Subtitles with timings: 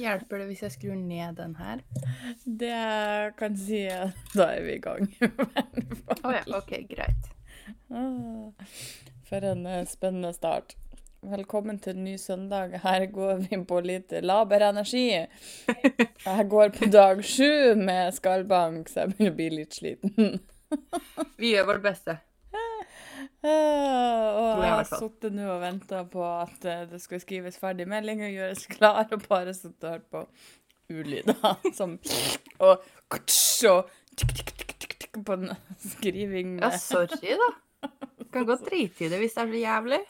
[0.00, 1.82] Hjelper det hvis jeg skrur ned den her?
[2.44, 2.78] Det
[3.38, 5.06] kan si at Da er vi i gang.
[6.24, 7.28] Å ja, OK, greit.
[7.94, 8.50] Ah,
[9.28, 10.74] For en eh, spennende start.
[11.24, 12.74] Velkommen til en ny søndag.
[12.82, 15.06] Her går vi på litt laber energi.
[16.26, 20.38] Jeg går på dag sju med skallbank, så jeg begynner å bli litt sliten.
[21.40, 22.18] Vi gjør vårt beste.
[23.44, 27.84] Ah, Og jeg har sittet nå og venta på at eh, det skal skrives ferdig
[27.90, 30.22] melding og gjøres klar, og bare sittet og hørt på
[30.94, 31.98] ulyder som
[32.64, 32.82] og
[33.12, 35.52] kutsj og tikk, tikk, tikk, tikk, tikk på den
[35.92, 36.56] skriving.
[36.62, 37.50] Ja, sorry, da.
[38.32, 40.00] Kan godt drite i det hvis det er så jævlig.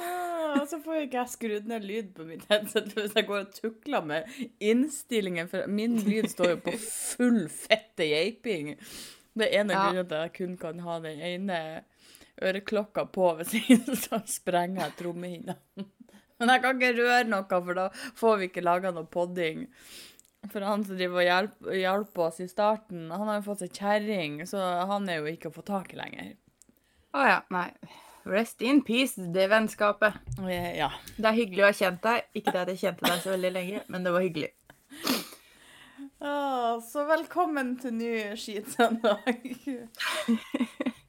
[0.00, 3.42] Ah, Og så får ikke jeg skrudd ned lyd på mitt headset hvis jeg går
[3.44, 4.28] og tukler med
[4.64, 8.74] innstillingen, for min lyd står jo på full fette geiping.
[9.38, 9.82] Det en av Ja.
[9.90, 11.58] grunnen til at jeg kun kan ha den ene
[12.42, 15.56] øreklokka på, hvis ikke så sprenger jeg trommehinna.
[16.40, 19.66] Men jeg kan ikke røre noe, for da får vi ikke laga noe podding.
[20.48, 21.20] For han som driver
[21.68, 25.28] og hjalp oss i starten, han har jo fått seg kjerring, så han er jo
[25.34, 26.30] ikke å få tak i lenger.
[27.12, 27.66] Å ja, nei.
[28.30, 30.16] Rest in peace, det vennskapet.
[30.44, 30.88] Eh, Ja.
[31.16, 32.24] Det er hyggelig å ha kjent deg.
[32.36, 34.50] Ikke det at jeg kjente deg så veldig lenge, men det var hyggelig.
[36.20, 39.28] Ah, så velkommen til ny skitsøndag.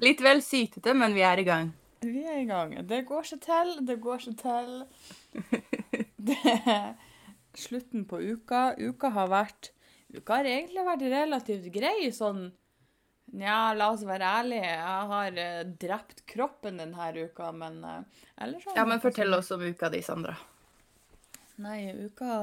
[0.00, 1.72] Litt vel sytete, men vi er i gang.
[2.00, 2.72] Vi er i gang.
[2.88, 4.70] Det går seg til, det går seg til.
[6.30, 6.94] Det er
[7.56, 8.74] slutten på uka.
[8.76, 9.72] Uka har vært
[10.10, 12.48] Uka har egentlig vært relativt grei, sånn
[13.30, 14.70] Nja, la oss være ærlige.
[14.74, 19.52] Jeg har uh, drept kroppen denne uka, men uh, ellers har Ja, men fortell oss
[19.54, 20.34] om uka di, Sandra.
[21.62, 22.40] Nei, uka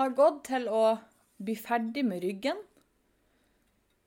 [0.00, 0.96] har gått til å
[1.42, 2.62] bli ferdig med ryggen.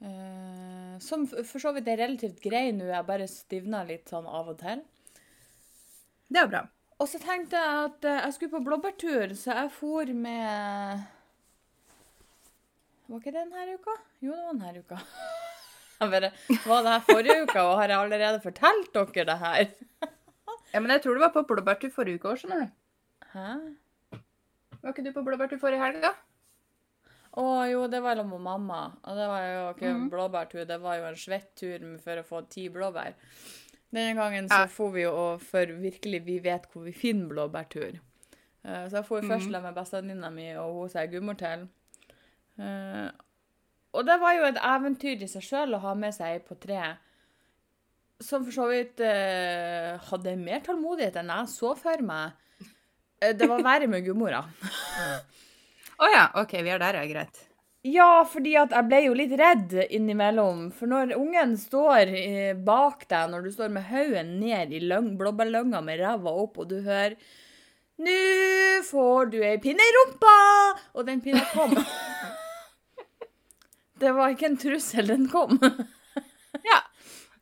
[0.04, 4.52] Eh, som for så vidt er relativt grei nå, jeg bare stivner litt sånn av
[4.52, 4.82] og til.
[6.28, 6.64] Det er bra.
[7.00, 11.04] Og så tenkte jeg at eh, jeg skulle på blåbærtur, så jeg for med
[13.06, 13.96] Var ikke det denne uka?
[14.24, 15.02] Jo, det var denne uka.
[15.96, 16.30] Jeg bare,
[16.68, 19.62] var det her forrige uka, og har jeg allerede fortalt dere det her?
[20.74, 22.74] Ja, men jeg tror du var på blåbærtur forrige uke òg, skjønner du.
[23.32, 23.54] Hæ?
[24.82, 26.12] Var ikke du på blåbærtur forrige helg, da?
[27.36, 28.82] Å jo, det var sammen med mamma.
[29.04, 30.10] Og det var jo ikke en mm.
[30.14, 33.14] blåbærtur, det var jo en svettur for å få ti blåbær.
[33.92, 34.68] Denne gangen så Ja.
[34.72, 38.00] for vi jo for virkelig vi vet hvor vi finner blåbærtur.
[38.66, 39.52] Uh, Så jeg for først Mhm.
[39.52, 41.68] sammen med bestevenninna mi og hun sier Gummor til.
[42.60, 43.12] Uh,
[43.94, 46.98] Og det var jo et eventyr i seg sjøl å ha med seg på tre.
[48.20, 52.32] Som for så vidt uh, hadde mer tålmodighet enn jeg så for meg.
[53.22, 54.44] Eh, Det var verre med gummora.
[55.96, 57.10] Å ja, OK, vi er der, ja.
[57.10, 57.44] Greit.
[57.86, 60.72] Ja, fordi at jeg ble jo litt redd innimellom.
[60.74, 65.12] For når ungen står eh, bak deg, når du står med hodet ned i løng,
[65.20, 67.18] blåbærlønga med ræva opp, og du hører
[67.96, 68.12] Nå
[68.84, 70.32] får du ei pinne i rumpa!
[70.98, 71.78] Og den pinna kom.
[74.02, 75.56] Det var ikke en trussel, den kom.
[76.66, 76.82] Ja.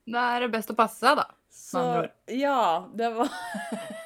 [0.06, 1.26] Da er det best å passe seg, da.
[1.54, 1.82] Så
[2.30, 3.32] ja, det var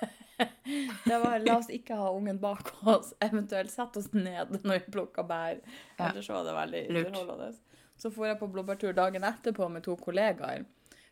[1.07, 4.91] Det var La oss ikke ha ungen bak oss, eventuelt sette oss ned når vi
[4.97, 5.59] plukker bær.
[5.97, 6.09] Ja.
[6.11, 7.53] Ellers var det veldig underholdende.
[7.97, 10.65] Så for jeg på blåbærtur dagen etterpå med to kollegaer.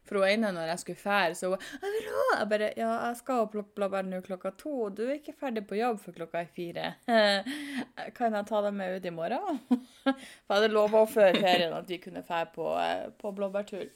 [0.05, 2.25] For hun ene, når jeg skulle fære, så hun jeg vil ha.
[2.39, 5.63] Jeg bare Ja, jeg skal plukke blåbær nå klokka to, og du er ikke ferdig
[5.65, 6.91] på jobb før klokka er fire.
[8.19, 9.57] Kan jeg ta deg med ut i morgen?
[10.05, 13.87] For jeg hadde lova henne før ferien at vi kunne fære på, eh, på blåbærtur.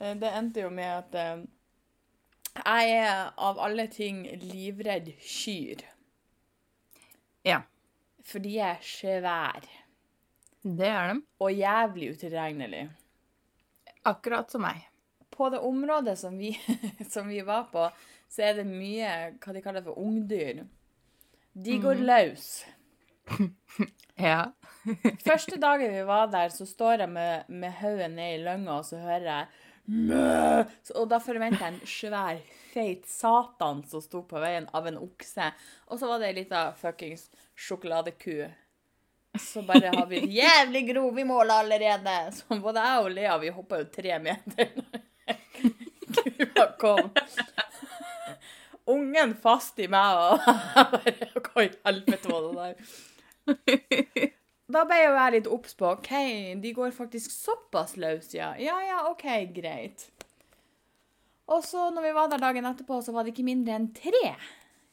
[0.00, 1.44] Eh, Det endte jo med at eh,
[2.64, 5.82] jeg er av alle ting livredd kyr.
[7.46, 7.62] Ja.
[8.26, 9.82] For de er svære.
[10.66, 11.20] Det er de.
[11.38, 12.90] og jævlig utilregnelige.
[14.04, 14.82] Akkurat som meg.
[15.30, 16.56] På det området som vi,
[17.12, 17.86] som vi var på,
[18.28, 20.64] så er det mye hva de kaller for ungdyr.
[21.54, 22.64] De går løs.
[24.16, 24.46] Ja.
[25.20, 28.86] Første dagen vi var der, så står jeg med, med hodet ned i lønga, og
[28.88, 29.46] så hører jeg
[29.86, 30.64] Mø!
[30.98, 32.38] Og da forventa jeg en svær,
[32.72, 35.50] feit satan som sto på veien av en okse.
[35.90, 38.46] Og så var det ei lita fuckings sjokoladeku.
[39.40, 42.16] Så bare har vi jævlig grov i mål allerede.
[42.34, 44.72] Så både jeg og Lea, vi hoppa jo tre meter
[46.16, 47.10] kua kom.
[48.86, 54.34] Ungen fast i meg, og jeg bare Hva i helvete var det der?
[54.66, 56.12] Da ble jeg litt obs på OK,
[56.62, 58.50] de går faktisk såpass løs, ja.
[58.58, 60.08] Ja ja, OK, greit.
[61.46, 64.32] Og så når vi var der dagen etterpå, så var det ikke mindre enn tre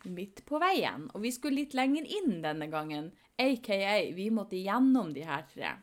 [0.09, 1.07] midt på veien.
[1.13, 3.11] Og vi skulle litt lenger inn denne gangen.
[3.39, 5.73] AKA, vi måtte gjennom de her tre.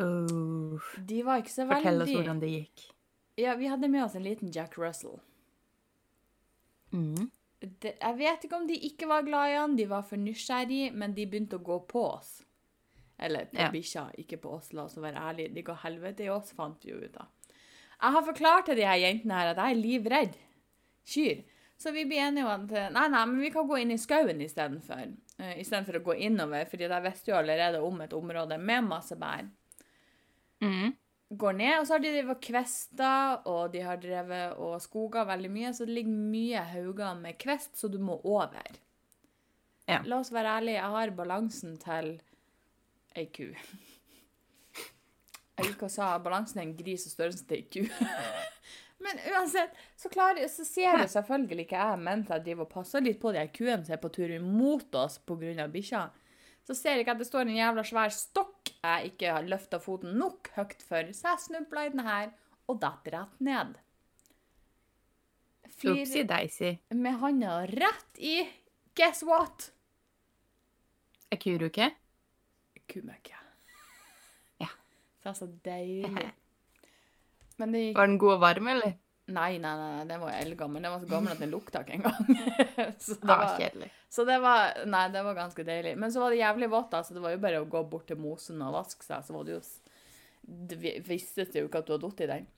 [0.00, 0.94] Uff.
[1.04, 2.86] De var ikke så veldig Fortell oss hvordan det gikk.
[3.40, 5.20] Ja, vi hadde med oss en liten Jack Russell.
[6.92, 7.28] Mm.
[7.60, 10.90] det, Jeg vet ikke om de ikke var glad i han, de var for nysgjerrig,
[10.96, 12.40] men de begynte å gå på oss.
[13.20, 13.70] Eller på Ja.
[13.70, 15.54] bikkja, ikke på oss, la oss være ærlige.
[15.54, 17.28] De går helvete i oss, fant vi jo ut av.
[18.00, 20.36] Jeg har forklart til de her jentene her at jeg er livredd
[21.04, 21.42] kyr.
[21.80, 24.40] Så vi blir enige om at nei, nei, men vi kan gå inn i skauen
[24.40, 25.12] istedenfor.
[25.40, 29.16] Uh, Istedenfor å gå innover, fordi jeg visste jo allerede om et område med masse
[29.16, 29.46] bær.
[30.60, 30.92] Mm.
[31.40, 35.50] Går ned, og så har de drevet kvester, og de har drevet og skoger veldig
[35.54, 38.66] mye, så det ligger mye hauger med kvest, så du må over.
[39.88, 40.02] Ja.
[40.04, 42.20] La oss være ærlige, jeg har balansen til
[43.18, 43.48] ei ku.
[45.60, 47.82] Jeg liker å sa balansen er en gris og størrelsen til ei ku.
[49.04, 53.04] Men uansett, så, klarer, så ser jo selvfølgelig ikke jeg mens jeg driver og passer
[53.04, 55.66] litt på de kuene som er på tur imot oss pga.
[55.72, 56.02] bikkja.
[56.68, 59.80] Så ser jeg ikke at det står en jævla svær stokk jeg ikke har løfta
[59.80, 62.34] foten nok høyt for, så jeg snubla i den her
[62.68, 63.78] og datt rett ned.
[66.28, 66.76] Daisy.
[66.92, 68.42] med handa rett i
[68.94, 69.70] Guess what?
[71.32, 71.88] Ei kuruke?
[72.90, 73.36] Kumøkke.
[74.62, 74.68] Ja.
[75.20, 76.26] Det var så deilig.
[77.60, 78.94] Men det gikk Var den god og varm, eller?
[79.30, 80.82] Nei, nei, nei, nei, den var eldgammel.
[80.82, 82.30] Den var så gammel at den lukta ikke engang.
[83.04, 83.90] så, det var, kjedelig.
[84.10, 85.92] så det var Nei, det var ganske deilig.
[86.02, 88.08] Men så var det jævlig vått, da, så det var jo bare å gå bort
[88.10, 89.60] til mosen og vaske seg, så var det jo
[90.70, 92.48] Det vi- visste jo ikke at du hadde falt i den.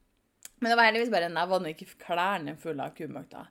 [0.62, 3.43] Men det var heldigvis bare nevene og ikke klærne fulle av kumøkk, da.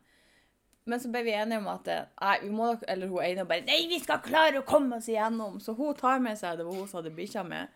[0.89, 3.61] Men så ble vi enige om at nei, vi må nok Eller hun ene bare
[3.67, 5.59] Nei, vi skal klare å komme oss igjennom!
[5.61, 7.69] Så hun tar med seg Det var hun som hadde bikkja med,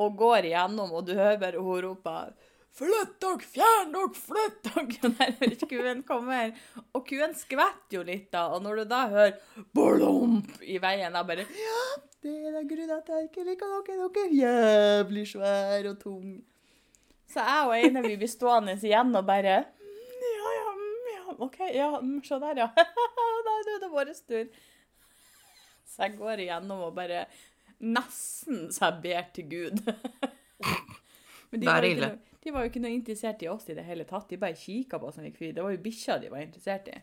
[0.00, 2.32] og går igjennom, og du hører bare hun roper
[2.74, 5.28] Flytt dere, fjern dere, flytt dere!
[5.38, 6.48] Når kuen kommer.
[6.90, 8.48] Og kuen skvetter jo litt, da.
[8.50, 9.36] Og når du da hører
[9.78, 11.84] blomp i veien, da bare Ja,
[12.24, 14.08] det er den grunnen at jeg ikke liker dere.
[14.16, 16.40] Dere er jævlig svære og tunge.
[17.30, 20.63] Så jeg og Eine vi blir stående igjen og bare «Mm, Ja, ja,
[21.42, 22.68] OK, ja, mm, se der, ja.
[23.48, 24.48] «Nei, er det vår tur.
[25.88, 27.26] Så jeg går igjennom og bare
[27.84, 29.80] Nesten så jeg ber til Gud.
[31.50, 32.06] Men de Det er var, ille.
[32.08, 34.28] noe, de var jo ikke noe interessert i oss i det hele tatt.
[34.30, 35.52] De bare kikka på oss som gikk forbi.
[35.56, 36.96] Det var jo bikkja de var interessert i.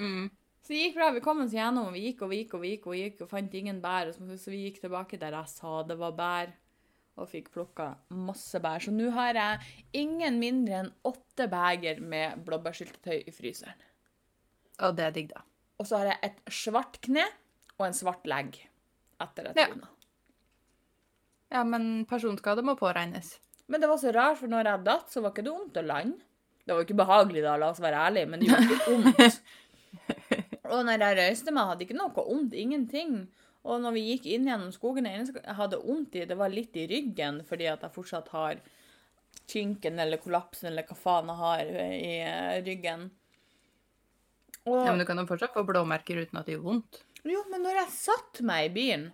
[0.00, 0.30] Mm.
[0.62, 1.10] Så det gikk bra.
[1.16, 3.02] Vi kom oss gjennom, og vi gikk og vi gikk og vi gikk og vi
[3.02, 4.08] gikk og fant ingen bær.
[4.10, 6.54] og Så så vi gikk tilbake der jeg sa det var bær,
[7.18, 8.80] og fikk plukka masse bær.
[8.82, 9.60] Så nå har jeg
[10.00, 13.76] ingen mindre enn åtte beger med blåbærsyltetøy i fryseren.
[14.86, 15.42] Og det er digg, da.
[15.78, 17.24] Og så har jeg et svart kne
[17.78, 18.56] og en svart legg
[19.22, 19.66] etter et Ja.
[19.66, 19.88] tryne.
[21.50, 23.38] Ja, men personskade må påregnes.
[23.68, 25.84] Men det var så rart, for når jeg datt, så var ikke det vondt å
[25.86, 26.20] lande.
[26.64, 29.40] Det var jo ikke behagelig, da, la oss være ærlige, men det gjorde ikke vondt.
[30.72, 33.14] Og når jeg røyste meg, hadde ikke noe vondt, ingenting.
[33.66, 36.52] Og når vi gikk inn gjennom skogen, det eneste jeg hadde vondt i, det var
[36.52, 38.60] litt i ryggen, fordi at jeg fortsatt har
[39.48, 43.08] kinken eller kollapsen eller hva faen jeg har i eh, ryggen.
[44.68, 47.00] Og, Ja, men du kan jo fortsatt få blåmerker uten at det gjør vondt.
[47.26, 49.08] Jo, men når jeg satt meg i bilen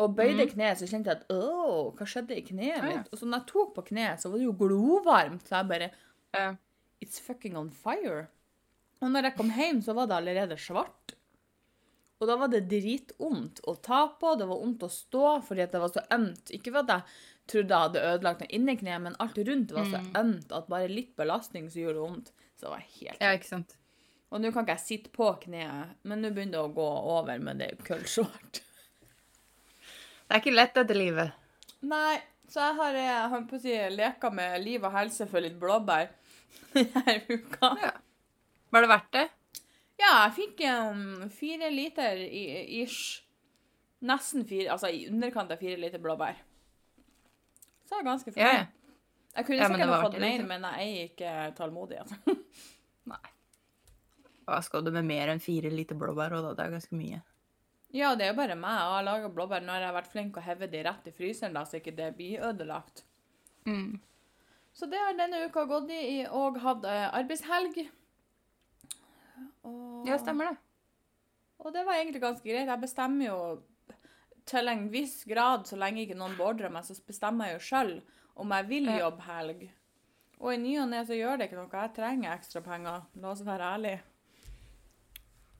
[0.00, 0.52] og bøyde mm.
[0.54, 2.90] kneet, så kjente jeg at åh, hva skjedde i kneet Ja, ja.
[2.90, 3.08] mitt?
[3.12, 5.90] Og så når jeg tok på kneet, så var det jo glovarmt, så jeg bare
[6.36, 6.50] Ja.
[7.00, 8.28] It's fucking on fire.
[9.00, 11.14] Og når jeg kom hjem, så var det allerede svart.
[12.20, 15.80] Og da var det dritvondt å ta på, det var vondt å stå fordi det
[15.80, 16.50] var så ømt.
[16.52, 17.02] Ikke for at jeg
[17.50, 20.10] trodde jeg hadde ødelagt noe inni kneet, men alt rundt var så Mm.
[20.20, 22.32] ømt at bare litt belastning så gjorde det vondt.
[22.60, 23.76] Så det var helt ja, ikke sant.
[24.30, 27.38] Og nå kan ikke jeg sitte på kneet, men nå begynner det å gå over,
[27.40, 28.60] med det kullshort.
[30.28, 31.32] Det er ikke lett, dette livet.
[31.82, 35.40] Nei, så jeg har, jeg har på å si, leka med liv og helse for
[35.42, 36.12] litt blåbær
[36.76, 37.72] denne uka.
[37.82, 37.90] Ja.
[38.70, 39.24] Var det verdt det?
[40.00, 42.44] Ja, jeg fikk um, fire liter i,
[42.82, 43.20] ish.
[44.06, 46.38] Nesten fire, altså i underkant av fire liter blåbær.
[47.84, 48.52] Så jeg er ganske Ja, ja.
[48.52, 48.76] fornøyd.
[49.30, 52.00] Jeg kunne Ja, men sikkert ha fått mer, men jeg er ikke tålmodig.
[52.00, 52.36] Altså.
[53.12, 53.20] Nei.
[54.48, 56.32] Hva skal du med mer enn fire liter blåbær?
[56.38, 56.54] òg, da?
[56.58, 57.20] Det er ganske mye.
[57.94, 58.78] Ja, det er jo bare meg.
[58.78, 61.54] Jeg har laga blåbær når jeg har vært flink å heve de rett i fryseren,
[61.54, 63.04] da, så ikke det blir ødelagt.
[63.68, 64.00] Mm.
[64.74, 67.80] Så det har denne uka gått i, og hatt eh, arbeidshelg.
[69.64, 70.58] Og, Ja, stemmer det.
[71.60, 72.68] Og det var egentlig ganske greit.
[72.68, 73.40] Jeg bestemmer jo
[74.48, 77.92] til en viss grad, så lenge ikke noen beordrer meg, så bestemmer jeg jo sjøl
[78.40, 79.66] om jeg vil jobbe helg.
[80.40, 81.68] Og i ny og ne så gjør det ikke noe.
[81.74, 83.02] Jeg trenger ekstra penger.
[83.20, 84.00] La oss være ærlige.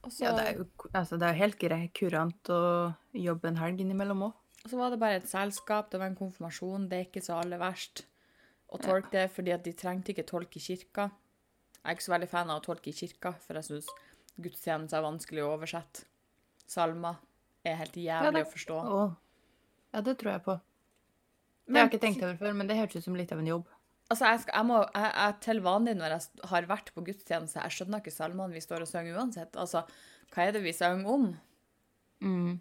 [0.00, 2.60] Og så, Ja, det er jo altså, det er jo helt greit kurant å
[3.12, 4.38] jobbe en helg innimellom òg.
[4.64, 6.88] så var det bare et selskap, det var en konfirmasjon.
[6.88, 8.06] Det er ikke så aller verst
[8.68, 11.10] å tolke det, fordi at de trengte ikke tolke i kirka.
[11.80, 13.88] Jeg er ikke så veldig fan av å tolke i kirka, for jeg syns
[14.40, 16.04] gudstjenester er vanskelig å oversette.
[16.68, 17.16] Salmer
[17.64, 18.80] er helt jævlig det- å forstå.
[18.84, 19.16] Å.
[19.94, 20.60] Ja, det tror jeg på.
[21.66, 23.46] Det har jeg ikke tenkt over før, men det hørtes ut som litt av en
[23.46, 23.66] jobb.
[24.10, 27.62] Altså, jeg, skal, jeg må jeg, jeg, Til vanlig når jeg har vært på gudstjeneste,
[27.62, 29.52] jeg skjønner ikke salmene vi står og synger uansett.
[29.54, 29.84] Altså,
[30.34, 31.28] hva er det vi synger om?
[32.20, 32.60] Mm.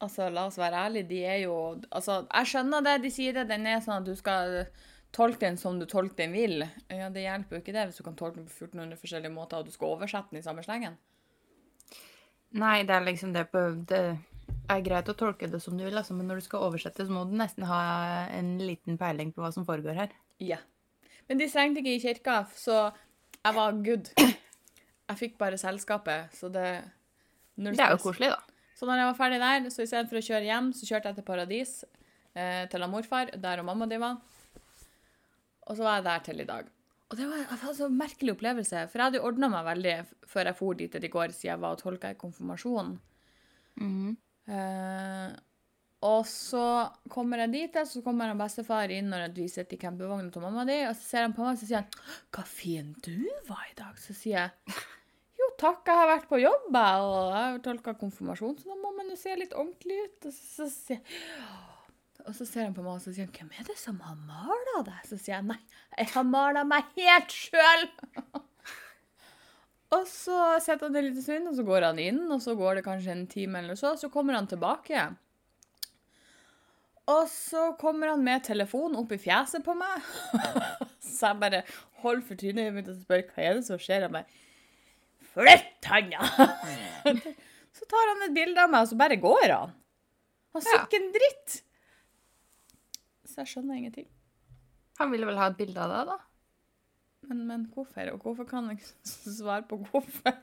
[0.00, 1.54] Altså, la oss være ærlige, de er jo
[1.90, 4.66] Altså, jeg skjønner det, de sier det, den er sånn at du skal
[5.14, 6.64] tolke den som du tolker den vil.
[6.88, 9.60] Ja, det hjelper jo ikke det hvis du kan tolke den på 1400 forskjellige måter,
[9.60, 10.98] og du skal oversette den i samme slengen.
[12.60, 14.00] Nei, det er liksom det på Det
[14.70, 17.14] er greit å tolke det som du vil, altså, men når du skal oversette, så
[17.14, 17.80] må du nesten ha
[18.34, 20.14] en liten peiling på hva som foregår her.
[20.42, 20.60] Ja.
[21.30, 22.88] Men de trengte ikke i kirka, så
[23.40, 24.12] jeg var good.
[25.10, 26.68] Jeg fikk bare selskapet, så det
[27.58, 28.38] Det er jo koselig, da.
[28.78, 31.24] Så når jeg var ferdig der, så istedenfor å kjøre hjem, så kjørte jeg til
[31.26, 31.72] Paradis,
[32.34, 34.20] eh, til morfar, der og mamma de var.
[35.70, 36.70] Og så var jeg der til i dag.
[37.10, 39.66] Og det var, det var en så merkelig opplevelse, for jeg hadde jo ordna meg
[39.66, 39.94] veldig
[40.30, 42.98] før jeg for dit i går, siden jeg var og tolka i konfirmasjonen.
[43.80, 44.18] Mhm.
[44.50, 45.38] Eh,
[46.00, 50.32] og så kommer jeg dit, så kommer han bestefar inn når vi sitter i campingvogna
[50.32, 51.90] til mamma di, og så ser han på meg og så sier han,
[52.32, 54.00] 'Hva fin du var i dag'.
[54.00, 54.50] Så sier jeg,
[55.36, 58.96] 'Jo, takk, jeg har vært på jobb, og jeg har tolka konfirmasjon, så da må
[58.96, 60.26] man jo se litt ordentlig ut'.
[60.26, 61.00] Og så, så, sier,
[62.30, 64.16] og så ser han på meg og så sier han, 'Hvem er det som har
[64.28, 65.58] mala deg?' Så sier jeg, 'Nei,
[65.98, 67.88] jeg har mala meg helt sjøl'.
[69.90, 72.78] Og så sitter han en liten stund, og så går han inn, og så går
[72.78, 75.08] det kanskje en time eller så, og så kommer han tilbake.
[77.10, 80.04] Og så kommer han med telefonen opp i fjeset på meg.
[81.02, 81.64] så jeg bare
[82.04, 84.06] holder for trynet mitt og spør hva er det som skjer.
[84.06, 84.38] Han bare
[85.30, 86.26] Flytt handa!
[87.76, 89.74] så tar han et bilde av meg, og så bare går han.
[90.54, 91.60] Han sier ikke en dritt.
[93.30, 94.08] Så jeg skjønner ingenting.
[94.98, 96.18] Han ville vel ha et bilde av deg, da?
[97.30, 98.10] Men, men hvorfor?
[98.14, 100.36] Og hvorfor kan jeg ikke svare på hvorfor?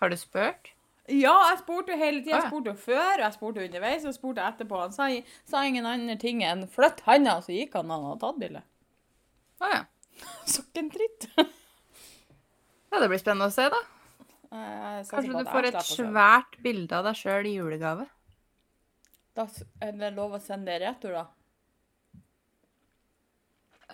[0.00, 0.72] Har du spurt?
[1.08, 2.36] Ja, jeg spurte jo hele tida.
[2.36, 4.80] Jeg spurte jo før, jeg spurte underveis, og spurte etterpå.
[4.82, 5.06] Han sa,
[5.48, 8.66] sa ingen andre ting enn 'flytt handa', og så gikk han og hadde tatt bildet.
[9.64, 9.80] Å ja.
[10.52, 11.28] Så ikke dritt.
[11.38, 13.80] Ja, Det blir spennende å se, da.
[15.08, 18.06] Kanskje du får et svært bilde av deg sjøl i julegave.
[19.36, 19.46] Da
[19.84, 21.26] er det lov å sende det i retur, da?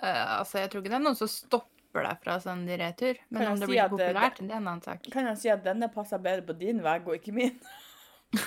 [0.02, 3.18] Eh, altså, Jeg tror ikke det er noen som stopper deg fra det retur.
[3.30, 5.02] Men om det si blir at det- populært, det er en annen sak.
[5.12, 7.58] Kan jeg si at denne passer bedre på din vegg og ikke min?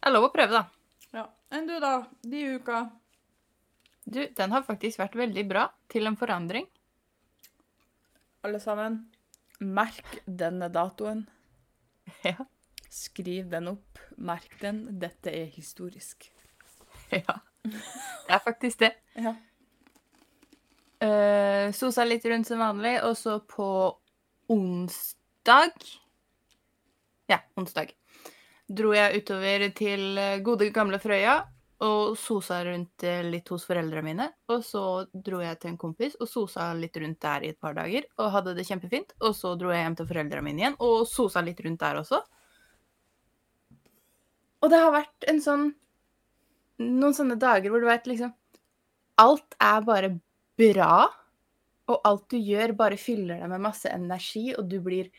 [0.00, 0.64] Det er lov å prøve, da.
[1.12, 1.26] Ja.
[1.52, 2.06] Enn du, da?
[2.24, 2.78] De uka?
[4.08, 6.64] Du, den har faktisk vært veldig bra til en forandring.
[8.46, 9.02] Alle sammen,
[9.60, 11.26] merk denne datoen.
[12.24, 12.46] Ja.
[12.90, 13.98] Skriv den opp.
[14.16, 14.80] Merk den.
[14.98, 16.30] Dette er historisk.
[17.12, 17.36] ja.
[18.26, 18.92] Det er faktisk det.
[19.18, 19.34] Ja.
[21.00, 23.66] Uh, sosa litt rundt som vanlig, og så på
[24.52, 25.72] onsdag
[27.30, 27.94] Ja, onsdag.
[28.70, 31.40] Dro jeg utover til eh, gode, gamle Frøya
[31.80, 34.26] og sosa rundt eh, litt hos foreldrene mine.
[34.52, 37.74] Og så dro jeg til en kompis og sosa litt rundt der i et par
[37.78, 39.14] dager og hadde det kjempefint.
[39.24, 42.20] Og så dro jeg hjem til foreldrene mine igjen og sosa litt rundt der også.
[44.60, 45.70] Og det har vært en sånn
[46.80, 48.32] Noen sånne dager hvor du vet liksom
[49.20, 50.14] Alt er bare
[50.60, 51.10] bra,
[51.90, 55.10] og alt du gjør, bare fyller deg med masse energi, og du blir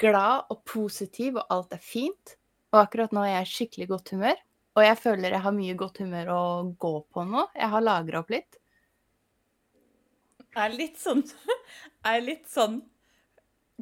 [0.00, 2.34] glad og positiv, og alt er fint.
[2.74, 4.40] Og akkurat nå er jeg i skikkelig godt humør.
[4.74, 6.42] Og jeg føler jeg har mye godt humør å
[6.82, 7.46] gå på nå.
[7.54, 8.58] Jeg har lagra opp litt.
[10.54, 11.22] Jeg er litt sånn
[12.04, 12.80] Jeg er litt sånn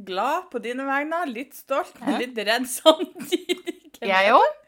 [0.05, 3.79] glad på dine vegne, litt stolt, men litt redd samtidig.
[4.01, 4.62] Jeg òg.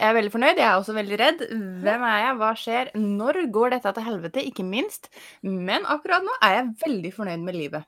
[0.00, 0.56] Jeg er veldig fornøyd.
[0.56, 1.42] Jeg er også veldig redd.
[1.84, 2.36] Hvem er jeg?
[2.40, 2.90] Hva skjer?
[2.96, 4.44] Når går dette til helvete?
[4.48, 5.10] Ikke minst.
[5.44, 7.84] Men akkurat nå er jeg veldig fornøyd med livet.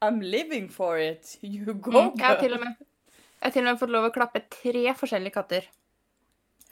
[0.00, 1.34] I'm living for it.
[1.44, 2.78] You go, Mm, jeg har til og med,
[3.52, 5.66] til og med fått lov å klappe tre forskjellige katter.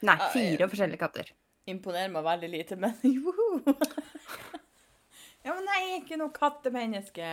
[0.00, 1.28] Nei, fire jeg- forskjellige katter.
[1.68, 3.60] Imponerer meg veldig lite, men joho.
[5.44, 7.28] Ja, men jeg er ikke noe kattemenneske.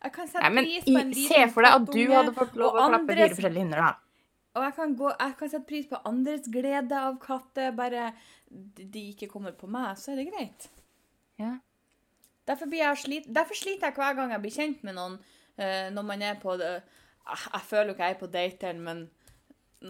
[0.00, 2.54] Jeg kan sette Nei, men pris på en se for deg at du hadde fått
[2.60, 4.09] lov å klappe fire forskjellige hunder, da.
[4.54, 8.08] Og jeg kan, gå, jeg kan sette pris på andres glede av katter, bare
[8.50, 10.66] de ikke kommer på meg, så er det greit.
[11.38, 11.52] Ja.
[12.50, 15.20] Derfor, blir jeg slit, derfor sliter jeg hver gang jeg blir kjent med noen,
[15.60, 16.68] Uh, når man er på det
[17.26, 19.10] Ah, Jeg føler jo ikke jeg er på dateren, men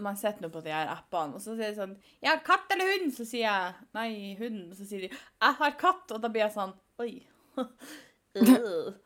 [0.03, 1.95] man sitter nå på de her appene, og så sier de sånn
[2.27, 4.75] har katt eller hund?' Så sier jeg 'Nei, hund'.
[4.75, 7.27] Så sier de 'Jeg har katt', og da blir jeg sånn Oi.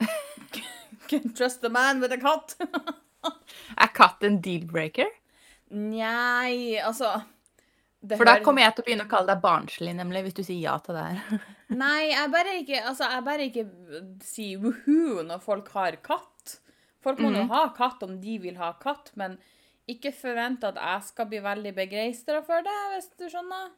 [1.10, 2.56] Can't trust a man with a cat.
[3.84, 5.08] Er katt en deal-breaker?
[5.70, 7.22] Nei, altså
[8.02, 10.42] det For da kommer jeg til å begynne å kalle deg barnslig, nemlig, hvis du
[10.42, 11.42] sier ja til det her.
[11.82, 13.64] Nei, jeg bare ikke Altså, jeg bare ikke
[14.24, 16.56] sier woohoo når folk har katt.
[17.04, 17.52] Folk må nå Mhm.
[17.52, 19.38] ha katt om de vil ha katt, men
[19.88, 23.70] ikke forvent at jeg skal bli veldig begeistra for det, hvis du skjønner.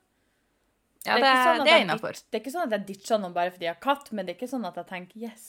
[1.06, 2.12] Ja, Det det, er sånn det er innafor.
[2.30, 4.34] Det er ikke sånn at jeg ditcher noen bare fordi jeg har katt, men det
[4.34, 5.48] er ikke sånn at jeg tenker yes.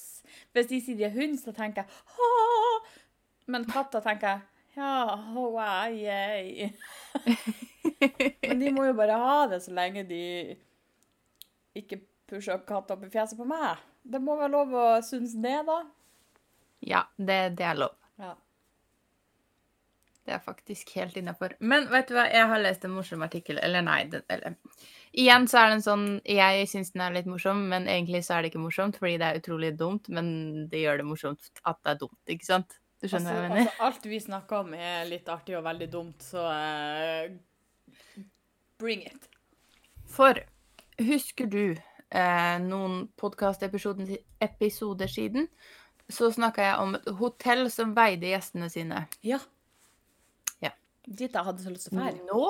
[0.54, 2.73] Hvis de sier de har hund, så tenker jeg «Åh!»
[3.46, 4.42] Men katter tenker
[4.74, 6.72] ja, wow, yay.
[8.42, 10.22] Men de må jo bare ha det så lenge de
[11.78, 13.84] ikke pusher katta opp i fjeset på meg.
[14.04, 15.84] Det må være lov å synes det, da.
[16.84, 17.94] Ja, det, det er lov.
[18.20, 18.34] Ja.
[20.24, 21.54] Det er faktisk helt innafor.
[21.60, 24.56] Men vet du hva, jeg har lest en morsom artikkel Eller nei, den, eller
[25.12, 28.46] Igjen så er den sånn Jeg syns den er litt morsom, men egentlig så er
[28.46, 30.30] det ikke morsomt, fordi det er utrolig dumt, men
[30.72, 32.80] det gjør det morsomt at det er dumt, ikke sant?
[33.04, 33.68] Du skjønner Altså, hva jeg mener?
[33.68, 38.22] altså, alt vi snakker om er litt artig og veldig dumt, så uh,
[38.80, 39.28] bring it.
[40.08, 40.40] For
[41.02, 41.76] husker du
[42.14, 45.50] eh, noen podkastepisoder siden,
[46.12, 49.06] så snakka jeg om et hotell som veide gjestene sine.
[49.26, 49.40] Ja.
[50.64, 50.72] Ja.
[51.08, 52.24] Dit jeg hadde så lyst til å fære.
[52.30, 52.46] Nå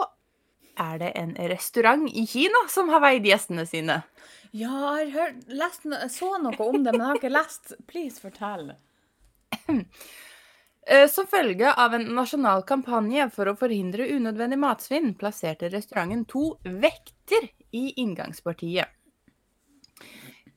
[0.84, 4.02] er det en restaurant i Kina som har veid gjestene sine.
[4.54, 7.74] Ja, jeg har hørt, lest, så noe om det, men jeg har ikke lest.
[7.90, 8.76] Please, fortell.
[10.88, 16.58] Eh, Som følge av en nasjonal kampanje for å forhindre unødvendig matsvinn, plasserte restauranten to
[16.64, 18.92] vekter i inngangspartiet.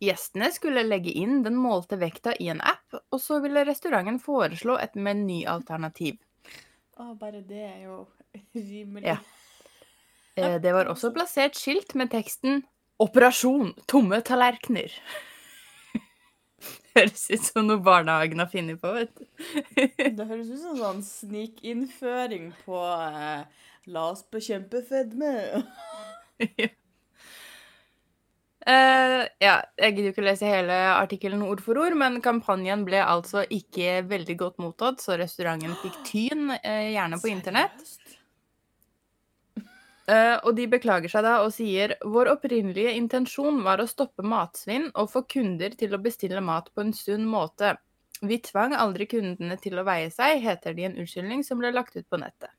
[0.02, 4.76] Gjestene skulle legge inn den målte vekta i en app, og så ville restauranten foreslå
[4.82, 6.18] et menyalternativ.
[7.00, 8.02] Å, bare det er jo
[8.56, 9.06] rimelig.
[9.06, 9.16] Ja.
[10.36, 12.64] Eh, Det var også plassert skilt med teksten
[12.98, 14.92] 'Operasjon tomme tallerkener'.
[16.96, 19.26] Høres ut som noe barnehagen har funnet på, vet du.
[20.16, 25.36] Det høres ut som sånn snikinnføring på eh, La oss bekjempe fedme.
[28.66, 33.44] Eh, ja, jeg gidder ikke lese hele artikkelen ord for ord, men kampanjen ble altså
[33.46, 37.84] ikke veldig godt mottatt, så restauranten fikk tyn, uh, gjerne på internett.
[40.06, 44.86] Eh, og de beklager seg da og sier vår opprinnelige intensjon var å stoppe matsvinn
[44.94, 47.74] og få kunder til å bestille mat på en sunn måte.
[48.22, 51.74] Vi tvang aldri kundene til å veie seg, heter det i en unnskyldning som ble
[51.74, 52.54] lagt ut på nettet.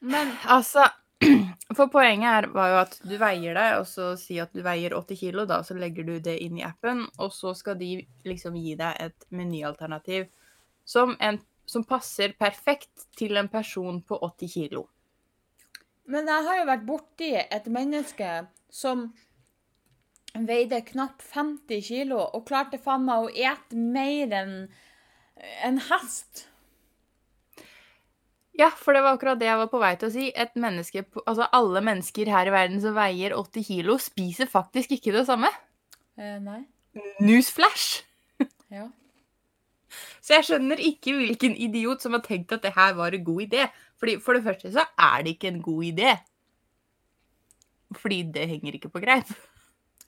[0.00, 0.84] Men Altså,
[1.76, 4.94] for poenget her var jo at du veier deg, og så si at du veier
[4.94, 7.96] 80 kilo, da, så legger du det inn i appen, og så skal de
[8.28, 10.28] liksom gi deg et menyalternativ
[10.88, 14.86] som, en, som passer perfekt til en person på 80 kilo.
[16.08, 18.28] Men jeg har jo vært borti et menneske
[18.72, 19.10] som
[20.48, 24.54] veide knapt 50 kilo og klarte faen meg å ete mer enn
[25.66, 26.46] en hest.
[28.58, 30.28] Ja, for det var akkurat det jeg var på vei til å si.
[30.34, 35.14] Et menneske, altså Alle mennesker her i verden som veier 80 kilo, spiser faktisk ikke
[35.14, 35.50] det samme.
[36.18, 36.64] Eh, nei.
[37.22, 38.02] Newsflash!
[38.68, 38.88] Ja.
[40.20, 43.44] Så jeg skjønner ikke hvilken idiot som har tenkt at det her var en god
[43.46, 43.68] idé.
[43.98, 46.16] Fordi For det første så er det ikke en god idé.
[47.96, 49.30] Fordi det henger ikke på greip.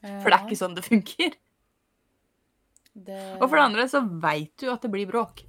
[0.01, 1.37] For det er ikke sånn det funker.
[2.95, 3.21] det...
[3.41, 5.45] Og for det andre så veit du at det blir bråk.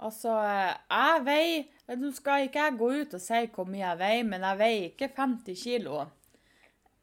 [0.00, 4.26] Altså, jeg veier Nå skal ikke jeg gå ut og si hvor mye jeg veier,
[4.28, 6.04] men jeg veier ikke 50 kilo.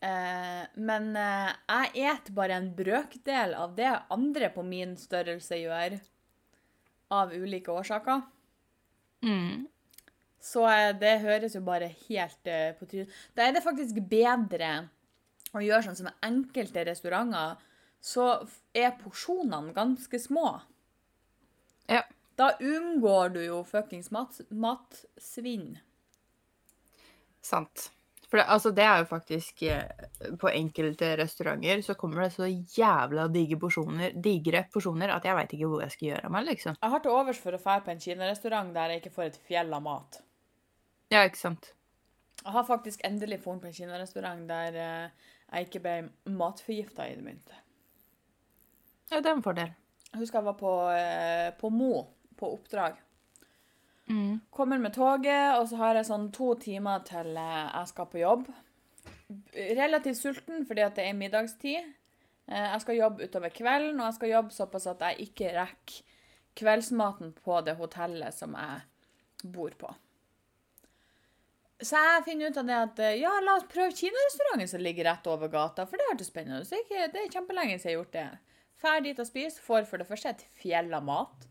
[0.03, 1.53] Eh, men eh,
[1.93, 5.97] jeg et bare en brøkdel av det andre på min størrelse gjør.
[7.17, 8.21] Av ulike årsaker.
[9.23, 9.65] Mm.
[10.43, 13.15] Så eh, det høres jo bare helt eh, på trynet.
[13.35, 14.71] Da er det faktisk bedre
[15.55, 17.57] å gjøre sånn som enkelte restauranter,
[18.03, 18.29] så
[18.77, 20.51] er porsjonene ganske små.
[21.89, 22.03] Ja.
[22.37, 25.71] Da unngår du jo fuckings mat, matsvinn.
[27.41, 27.87] Sant.
[28.27, 29.83] For det, altså, det er jo faktisk eh,
[30.39, 35.55] På enkelte restauranter så kommer det så jævla digre porsjoner, digre porsjoner at jeg veit
[35.55, 36.77] ikke hvor jeg skal gjøre av meg, liksom.
[36.81, 39.39] Jeg har til overs for å dra på en kinarestaurant der jeg ikke får et
[39.47, 40.19] fjell av mat.
[41.13, 41.71] Ja, ikke sant.
[42.43, 45.95] Jeg har faktisk endelig funnet på en kinarestaurant der eh, jeg ikke ble
[46.35, 47.63] matforgifta i det minste.
[49.07, 49.71] Ja, det er en fordel.
[50.11, 51.93] Jeg husker jeg var på, eh, på Mo
[52.37, 52.99] på oppdrag.
[54.07, 54.39] Mm.
[54.51, 58.21] Kommer med toget, og så har jeg sånn to timer til eh, jeg skal på
[58.21, 58.47] jobb.
[59.77, 61.89] Relativt sulten fordi at det er middagstid.
[62.47, 66.03] Eh, Jeg skal jobbe utover kvelden, og jeg skal jobbe såpass at jeg ikke rekker
[66.57, 69.91] kveldsmaten på det hotellet som jeg bor på.
[71.77, 75.11] Så jeg finner ut av det at eh, ja, la oss prøve kinarestauranten som ligger
[75.11, 76.63] rett over gata, for det hørtes spennende.
[76.65, 78.29] Så Det er kjempelenge siden jeg har gjort det.
[78.77, 81.45] Ferdig dit og spise, får for det første et fjell av mat.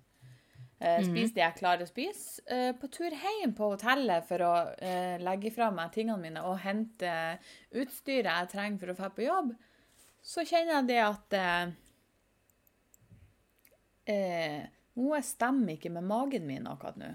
[0.79, 2.43] Eh, spis det jeg klarer å spise.
[2.53, 6.59] Eh, på tur hjem på hotellet for å eh, legge fra meg tingene mine og
[6.65, 7.13] hente
[7.73, 9.55] utstyret jeg trenger for å dra på jobb,
[10.27, 11.41] så kjenner jeg det at
[14.97, 17.09] Noe stemmer ikke med magen min akkurat nå.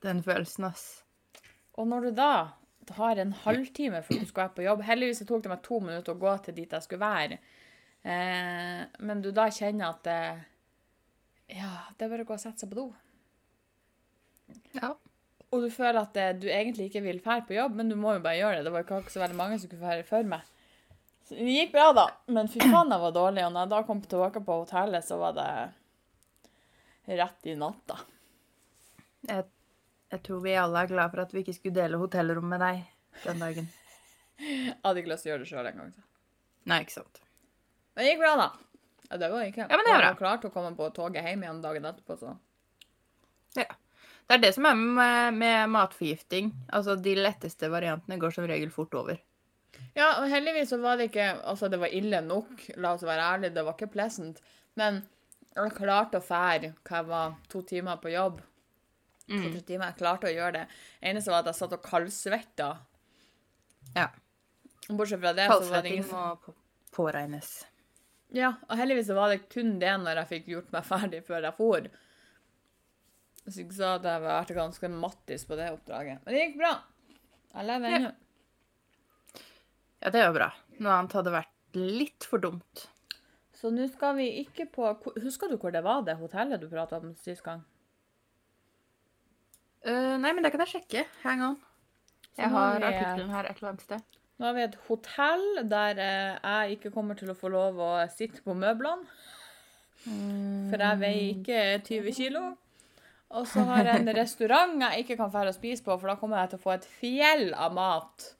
[0.00, 0.86] Den følelsen, ass.
[1.76, 2.32] Og når du da
[2.96, 4.84] har en halvtime før du skal være på jobb.
[4.86, 7.38] Heldigvis tok det meg to minutter å gå til dit jeg skulle være.
[8.02, 10.10] Eh, men du da kjenner at
[11.50, 12.86] Ja, det er bare å gå og sette seg på do.
[14.76, 14.94] Ja.
[15.50, 18.14] Og du føler at det, du egentlig ikke vil fære på jobb, men du må
[18.14, 18.66] jo bare gjøre det.
[18.68, 20.52] Det var jo ikke så veldig mange som kunne fære før meg.
[21.26, 22.06] Så det gikk bra, da.
[22.30, 23.44] Men fy faen, jeg var dårlig.
[23.46, 25.48] Og når jeg da kom tilbake på hotellet, så var det
[27.20, 27.98] rett i natta.
[29.26, 29.46] Jeg,
[30.14, 32.82] jeg tror vi alle er glad for at vi ikke skulle dele hotellrom med deg
[33.26, 33.70] den dagen.
[34.40, 35.90] Jeg hadde ikke lyst til å gjøre det sjøl engang.
[35.92, 36.06] så.
[36.70, 37.18] Nei, ikke sant.
[37.92, 38.46] Men det gikk bra, da.
[39.10, 39.66] Ja, det var ikke.
[39.66, 40.10] Ja, men det er Jeg bra.
[40.12, 42.36] var klar til å komme på toget hjem igjen dagen etterpå, så.
[43.58, 43.64] Ja.
[44.30, 46.52] Det er det som er med, med matforgifting.
[46.72, 49.18] Altså, de letteste variantene går som regel fort over.
[49.96, 53.24] Ja, og heldigvis så var det ikke Altså, det var ille nok, la oss være
[53.32, 54.38] ærlige, det var ikke pleasant.
[54.78, 55.00] Men
[55.56, 58.38] jeg klarte å fære hva jeg var to timer på jobb.
[59.30, 59.90] To-tre timer.
[59.92, 60.62] Jeg klarte å gjøre det.
[61.06, 62.68] Eneste var at jeg satt og kaldsvetta.
[63.96, 64.08] Ja.
[64.90, 66.54] Bortsett fra det, så var det Kaldsvetting ingen må på-
[66.96, 67.50] påregnes.
[68.36, 71.42] Ja, og heldigvis så var det kun det når jeg fikk gjort meg ferdig før
[71.48, 71.88] jeg for.
[73.44, 76.20] Hvis ikke så hadde jeg vært ganske mattis på det oppdraget.
[76.24, 76.72] Men det gikk bra.
[77.56, 78.12] Jeg lever ennå.
[80.00, 80.50] Ja, det er jo bra.
[80.78, 82.84] Noe annet hadde vært litt for dumt.
[83.60, 84.86] Så nå skal vi ikke på
[85.20, 87.60] Husker du hvor det var, det hotellet du prata om sist gang?
[89.84, 91.02] Uh, nei, men det kan jeg sjekke.
[91.24, 91.58] Hang on.
[92.30, 94.02] Så Jeg har har vi- artikkelen her et eller annet sted.
[94.40, 97.90] Nå har vi et hotell der eh, jeg ikke kommer til å få lov å
[98.08, 99.04] sitte på møblene.
[100.00, 102.44] For jeg veier ikke 20 kilo.
[103.36, 106.16] Og så har jeg en restaurant jeg ikke kan dra å spise på, for da
[106.16, 108.30] kommer jeg til å få et fjell av mat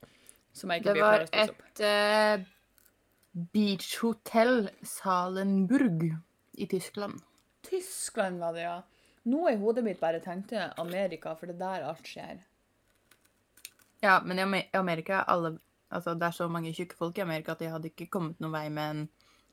[0.57, 1.63] som jeg ikke blir å spise opp.
[1.77, 6.07] Det var et uh, beachhotell Salenburg
[6.57, 7.21] i Tyskland.
[7.69, 8.79] Tyskland var det, ja.
[9.29, 12.41] Nå i hodet mitt bare tenkte Amerika, for det er der alt skjer.
[14.01, 15.59] Ja, men i Amerika er alle
[15.91, 18.55] Altså, det er så mange tjukke folk i Amerika at de hadde ikke kommet noen
[18.55, 19.03] vei med en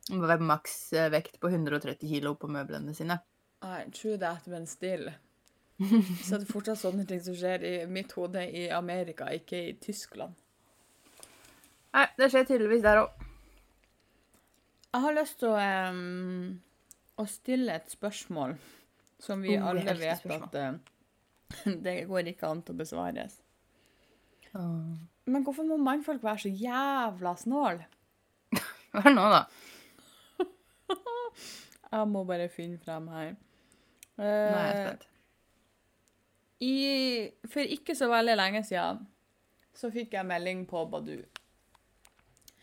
[0.09, 3.18] med maks eh, på 130 kilo på møblene sine.
[3.64, 5.11] Nei, true that, men still.
[6.24, 9.74] Så det er fortsatt sånne ting som skjer i mitt hode i Amerika, ikke i
[9.83, 10.35] Tyskland.
[11.94, 13.27] Nei, det skjer tydeligvis der òg.
[14.88, 15.59] Jeg har lyst til å,
[15.92, 16.55] um,
[17.20, 18.57] å stille et spørsmål
[19.20, 20.48] som vi Oh, alle vet spørsmål.
[20.48, 23.38] at uh, det går ikke an til å besvares.
[24.54, 27.82] Men hvorfor må mannfolk være så jævla snål?
[28.98, 29.42] Det nå, da?
[31.92, 33.34] Jeg må bare finne frem her.
[34.18, 35.04] Nå er jeg Eh, spent.
[36.58, 36.74] I,
[37.46, 39.04] for ikke så veldig lenge siden
[39.78, 41.20] så fikk jeg melding på Badu.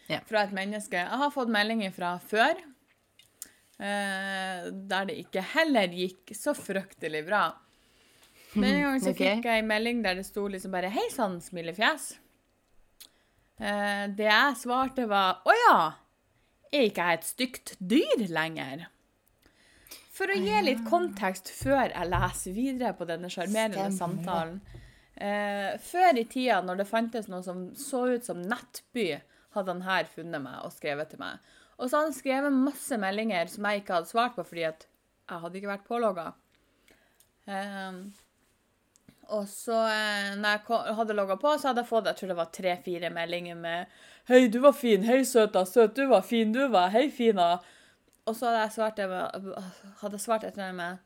[0.09, 0.19] Ja.
[0.27, 0.99] Fra et menneske.
[0.99, 2.59] Jeg har fått melding fra før,
[3.79, 7.45] uh, der det ikke heller gikk så fryktelig bra.
[8.55, 9.37] Men en gang så okay.
[9.37, 12.15] fikk jeg en melding der det sto liksom bare 'Hei sann, smilefjes'.
[13.59, 15.79] Eh, det jeg svarte, var 'Å ja,
[16.71, 18.87] er ikke jeg et stygt dyr lenger?'
[20.15, 24.61] For å gi litt kontekst før jeg leser videre på denne sjarmerende samtalen.
[25.15, 29.19] Eh, før i tida, når det fantes noe som så ut som Nettby,
[29.55, 31.43] hadde han her funnet meg og skrevet til meg.
[31.75, 34.87] Og så hadde han skrevet masse meldinger som jeg ikke hadde svart på fordi at
[34.87, 36.25] jeg hadde ikke vært pålogga.
[37.51, 37.99] Eh,
[39.33, 42.37] og så, eh, når jeg hadde logga på, så hadde jeg fått jeg tror det
[42.37, 43.85] var tre-fire meldinger med
[44.27, 45.03] 'Hei, du var fin.
[45.03, 45.65] Hei, søta.
[45.65, 45.95] Søt.
[45.95, 46.51] Du var fin.
[46.51, 46.89] Du var.
[46.89, 47.59] Hei, fina.'
[48.25, 50.97] Og så hadde jeg svart, det med, svart etter det med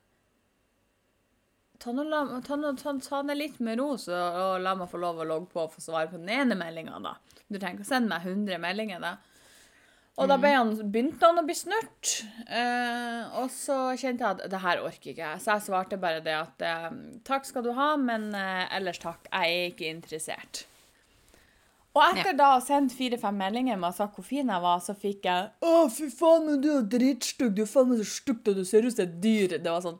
[1.79, 5.61] Ta nå ned litt med ro, så, og la meg få lov å logge på
[5.63, 7.13] og få svare på den ene meldinga, da.
[7.47, 9.13] Du trenger ikke å sende meg 100 meldinger, da.
[10.19, 12.09] Og da han, begynte han å bli snurt.
[12.43, 15.43] Eh, og så kjente jeg at det her orker ikke jeg.
[15.43, 16.89] Så jeg svarte bare det at eh,
[17.27, 19.29] takk skal du ha, men eh, ellers takk.
[19.31, 20.65] Jeg er ikke interessert.
[21.95, 24.83] Og etter da å ha sendt fire-fem meldinger med å sagt hvor fin jeg var,
[24.83, 27.55] så fikk jeg Å, fy faen, men du er dritstygg.
[27.57, 29.57] Du er faen meg så stygg og du ser ut som et dyr.
[29.57, 29.99] Det var sånn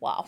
[0.00, 0.24] Wow.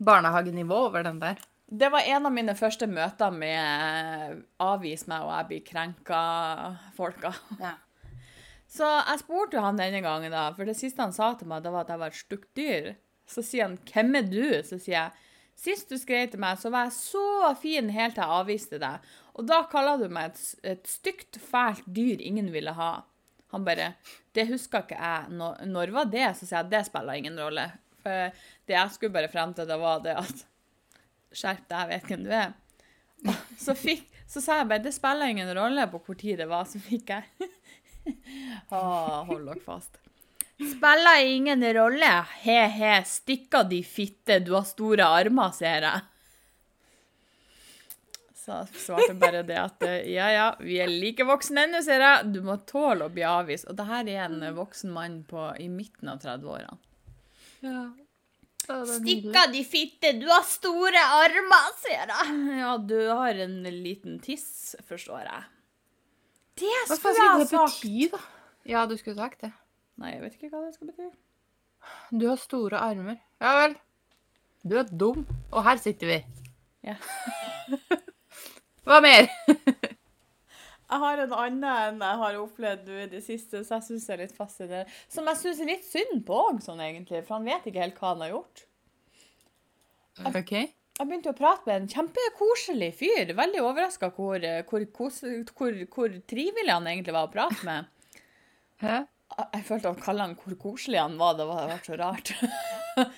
[0.00, 1.40] Barnehagenivå over den der.
[1.70, 7.30] Det var en av mine første møter med avvis meg og jeg blir krenka-folka.
[7.60, 7.76] Ja.
[8.70, 11.72] Så jeg spurte han denne gangen, da, for det siste han sa til meg, det
[11.74, 12.90] var at jeg var et stygt dyr.
[13.30, 15.10] Så sier han 'Hvem er du?' Så sier jeg
[15.54, 19.06] 'Sist du skrev til meg, så var jeg så fin helt til jeg avviste deg'.
[19.34, 23.04] Og da kaller du meg et, et stygt, fælt dyr ingen ville ha.
[23.52, 23.94] Han bare
[24.34, 25.30] 'Det huska ikke jeg.
[25.30, 27.70] Når, når var det?' Så sier jeg 'Det spiller ingen rolle'.
[28.02, 28.32] For
[28.66, 30.46] det jeg skulle bare frem til, det var det at
[31.30, 32.52] Skjerp deg, jeg vet hvem du er.
[33.60, 36.64] Så, fikk, så sa jeg bare 'Det spiller ingen rolle på hvor tid det var',
[36.64, 37.50] så fikk jeg
[38.72, 38.80] Å,
[39.28, 40.00] hold dere fast.
[40.56, 42.10] Spiller ingen rolle.
[42.42, 46.00] He-he, stikker de fitte, du har store armer, ser jeg.
[48.40, 52.30] Så svarte bare det at eh, ja, ja, vi er like voksne ennå, ser jeg.
[52.34, 53.68] Du må tåle å bli avvist.
[53.70, 56.78] Og det her er en eh, voksen mann på, i midten av 30-årene.
[57.64, 57.82] Ja.
[58.60, 60.12] Stikk av, de fitte!
[60.20, 62.34] Du har store armer, sier jeg.
[62.60, 65.42] Ja, du har en liten tiss, forstår jeg.
[66.60, 67.80] Det skulle jeg ha sagt.
[67.80, 68.20] bety, da?
[68.68, 69.52] Ja, du skulle sagt det.
[70.00, 71.08] Nei, jeg vet ikke hva det skal bety.
[72.12, 73.16] Du har store armer.
[73.40, 73.78] Ja vel.
[74.68, 75.24] Du er dum.
[75.50, 76.18] Og her sitter vi.
[76.84, 76.96] Ja.
[78.88, 79.28] Hva mer?
[80.90, 84.06] Jeg har en annen enn jeg har opplevd nå i det siste, så jeg syns
[84.08, 84.98] det er litt fascinerende.
[85.12, 88.00] Som jeg syns er litt synd på òg, sånn egentlig, for han vet ikke helt
[88.02, 88.64] hva han har gjort.
[90.34, 90.52] OK.
[91.00, 93.30] Jeg begynte å prate med en kjempekoselig fyr.
[93.38, 95.22] Veldig overraska hvor, hvor, kos-
[95.56, 97.86] hvor, hvor trivelig han egentlig var å prate med.
[98.82, 98.98] Hæ?
[99.54, 101.38] Jeg følte å kalle han hvor koselig han var.
[101.38, 102.34] Det var, det var så rart.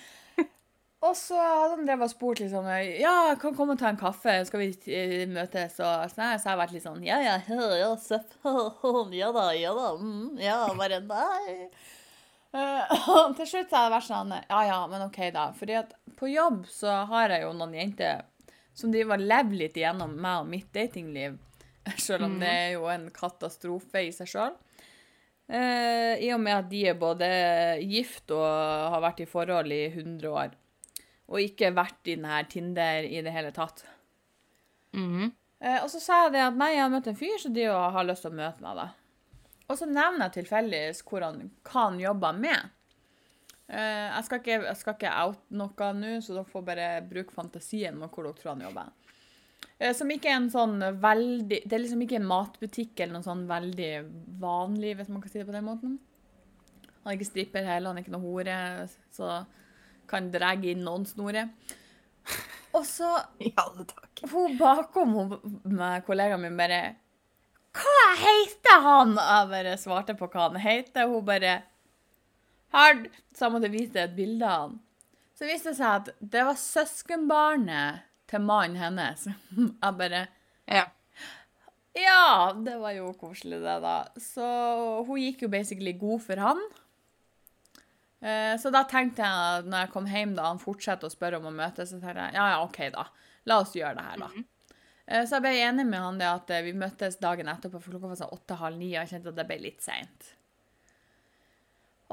[1.03, 2.67] og så hadde han drevet og spurt liksom
[2.99, 4.37] Ja, kan komme og ta en kaffe.
[4.47, 5.75] Skal vi eh, møtes?
[5.83, 8.37] Og så har jeg vært litt sånn Ja, ja, ja, ja, seff.
[8.43, 9.89] ja da, ja da.
[9.99, 11.67] Mm, ja, bare nei.
[12.53, 15.49] Eh, og til slutt så har jeg vært sånn Ja, ja, men OK, da.
[15.57, 18.23] Fordi at på jobb så har jeg jo noen jenter
[18.73, 21.37] som driver og lever litt igjennom meg og mitt datingliv.
[21.99, 24.55] Selv om det er jo en katastrofe i seg sjøl.
[25.51, 27.27] Eh, I og med at de er både
[27.83, 28.47] gift og
[28.95, 30.55] har vært i forhold i 100 år.
[31.31, 33.85] Og ikke vært i denne Tinder i det hele tatt.
[34.93, 35.31] Mm.
[35.79, 38.25] Og så sa jeg det at nei, jeg har møtt en fyr som har lyst
[38.25, 38.81] til å møte meg.
[38.81, 38.89] da.
[39.71, 42.73] Og så nevner jeg tilfeldigvis hvor han, hva han jobber med.
[43.67, 47.35] Eh, jeg, skal ikke, jeg skal ikke out noe nå, så dere får bare bruke
[47.35, 48.91] fantasien med hvor dere tror han jobber.
[49.79, 53.25] Eh, som ikke er en sånn veldig Det er liksom ikke en matbutikk eller noe
[53.25, 53.91] sånn veldig
[54.43, 55.97] vanlig, hvis man kan si det på den måten.
[57.03, 58.57] Han er ikke stripper heller, han er ikke noe hore,
[59.15, 59.41] så
[60.13, 61.49] kan dra inn noen snorer.
[62.77, 63.09] Og så
[64.31, 65.33] hun bakom hun,
[65.67, 66.95] med kollegaen min bare
[67.75, 69.13] Hva heter han?
[69.17, 71.09] Jeg bare svarte på hva han heter.
[71.09, 71.59] Hun bare
[72.73, 73.05] Hard.
[73.33, 74.79] Så jeg måtte vise et bilde av han.
[75.37, 79.27] Så viste det seg at det var søskenbarnet til mannen hennes.
[79.83, 80.27] Jeg bare
[80.69, 80.87] Ja.
[81.93, 83.97] Ja, det var jo koselig, det, da.
[84.17, 84.45] Så
[85.05, 86.61] hun gikk jo basically god for han.
[88.23, 91.41] Eh, Så da tenkte jeg, at når jeg kom hjem da han fortsatte å spørre
[91.41, 93.07] om å møtes, så tenkte jeg ja, ja, OK, da.
[93.49, 94.29] La oss gjøre det her, da.
[95.07, 97.91] Eh, Så jeg ble enig med han det at eh, vi møttes dagen etterpå, for
[97.97, 100.29] klokka var sånn åtte-halv ni, og jeg kjente at det ble litt seint.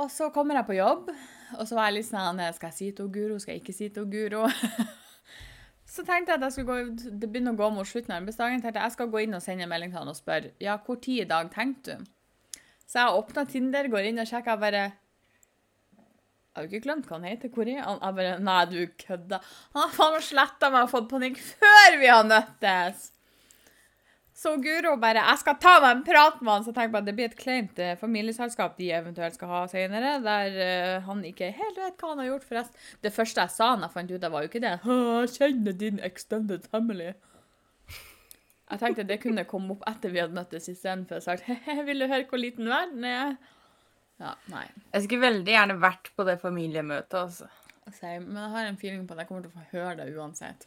[0.00, 1.10] Og så kommer jeg på jobb,
[1.58, 3.38] og så var jeg litt sånn Skal jeg si til Guro?
[3.42, 4.46] Skal jeg ikke si til Guro?
[5.90, 8.60] Så tenkte jeg at jeg skulle gå, det begynner å gå mot slutten av arbeidsdagen.
[8.62, 10.76] tenkte jeg jeg skal gå inn og sende en melding til han og spørre ja,
[10.86, 12.04] hvor tid i dag tenkte du?
[12.86, 14.60] Så jeg åpna Tinder, går inn og sjekker.
[14.62, 14.84] Bare
[16.50, 17.50] Jeg har jo ikke glemt hva han heter.
[17.54, 18.00] Hvor er han?
[18.02, 19.54] Jeg bare Nei, du kødder.
[19.76, 23.10] Han har faen meg sletta meg og fått panikk før vi har møttes!
[24.40, 27.06] Så Guro bare Jeg skal ta meg en prat med han, så tenk på at
[27.06, 31.76] det blir et kleint familieselskap de eventuelt skal ha senere, der uh, han ikke helt
[31.76, 32.46] vet hva han har gjort.
[32.48, 34.72] Forresten, det første jeg sa da jeg fant ut det, var jo ikke det.
[34.88, 37.12] Jeg kjenner din extended family.
[38.70, 42.00] Jeg tenkte det kunne komme opp etter vi hadde møttes istedenfor å sagt he-he, vil
[42.00, 43.36] du høre hvor liten verden er?
[44.20, 44.66] Ja, nei.
[44.92, 47.48] Jeg skulle veldig gjerne vært på det familiemøtet, altså.
[47.88, 50.10] Altså, men jeg har en feeling på at jeg kommer til å få høre det
[50.14, 50.66] uansett.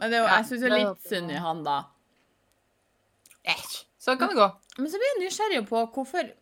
[0.00, 1.78] Men det er jo, Ja, jeg syns er det litt synd i han, da.
[3.52, 3.74] Æsj.
[4.02, 4.48] Sånn kan det gå.
[4.80, 6.32] Men så blir jeg nysgjerrig på hvorfor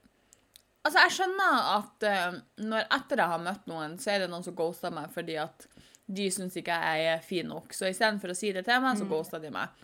[0.80, 4.46] Altså, jeg skjønner at uh, når etter jeg har møtt noen, så er det noen
[4.46, 5.66] som ghoster meg fordi at
[6.08, 7.74] de syns ikke jeg er fin nok.
[7.76, 9.82] Så istedenfor å si det til meg, så ghoster de meg.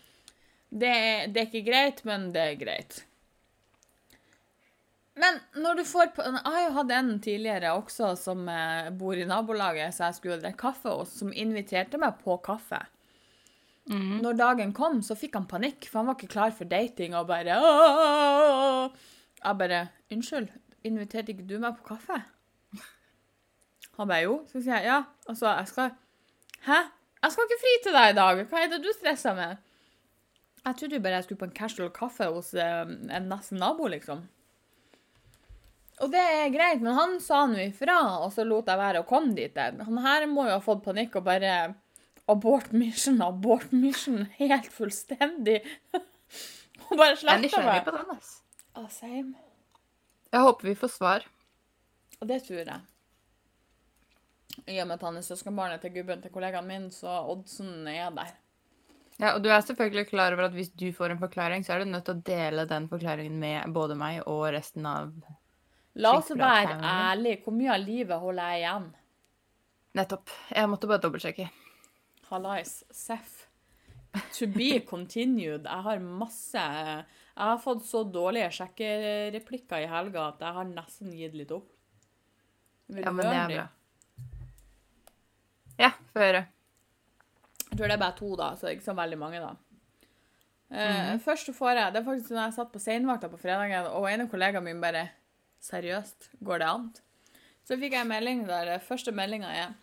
[0.67, 0.95] Det
[1.29, 2.97] det er ikke greit, men det er greit.
[5.17, 9.17] Men når du får på Jeg har jo hatt en tidligere også som eh, bor
[9.17, 12.83] i nabolaget, så jeg skulle drikke kaffe hos, som inviterte meg på kaffe.
[13.87, 17.29] Når dagen kom, så fikk han panikk, for han var ikke klar for dating og
[17.29, 18.89] bare «Åh!»
[19.37, 19.79] Jeg bare
[20.11, 20.49] Unnskyld,
[20.83, 22.17] inviterte ikke du meg på kaffe?
[23.97, 24.41] Han bare jo.
[24.51, 25.01] Så sier jeg ja.
[25.29, 25.93] Og så jeg skal
[26.67, 26.81] Hæ?
[27.23, 28.41] Jeg skal ikke fri til deg i dag.
[28.49, 29.61] Hva er det du stresser med?
[30.65, 32.83] Jeg trodde jo bare jeg skulle på en casual kaffe hos eh,
[33.17, 34.25] en nesten nabo, liksom.
[36.03, 39.07] Og det er greit, men han sa nå ifra, og så lot jeg være å
[39.09, 39.55] komme dit.
[39.57, 41.53] Han her må jo ha fått panikk og bare
[42.27, 45.61] Abort mission, abort mission, helt fullstendig.
[46.87, 47.85] Og bare Jeg er sletta meg.
[47.85, 48.35] på den, altså.
[48.75, 49.33] Ah, same.
[50.31, 51.25] Jeg håper vi får svar.
[52.19, 52.81] Og det tror jeg.
[54.67, 58.11] I og med at han er søskenbarnet til gubben til kollegaen min, så oddsen er
[58.15, 58.35] der.
[59.17, 61.83] Ja, og du er selvfølgelig klar over at hvis du får en forklaring, så er
[61.83, 65.11] du nødt til å dele den forklaringen med både meg og resten av
[65.97, 67.39] La oss være ærlige.
[67.43, 68.87] Hvor mye av livet holder jeg igjen?
[69.97, 70.29] Nettopp.
[70.53, 71.47] Jeg måtte bare dobbeltsjekke.
[72.29, 72.73] Hallais.
[72.93, 73.43] Seff.
[74.37, 75.65] To be continued.
[75.67, 81.11] Jeg har masse Jeg har fått så dårlige sjekkereplikker i helga at jeg har nesten
[81.13, 81.67] gitt litt opp.
[82.89, 83.67] Vil Ja, men det er bra.
[85.77, 86.45] Ja, få høre.
[87.67, 89.55] Jeg tror det er bare to, da, så det er ikke så veldig mange, da.
[90.71, 91.19] Eh, Mhm.
[91.23, 94.09] Først så får jeg Det er faktisk når jeg satt på seinvakta på fredagen, og
[94.09, 95.09] en av kollegaene mine bare
[95.67, 96.87] Seriøst, går det an?
[97.67, 99.75] Så fikk jeg melding der første meldinga er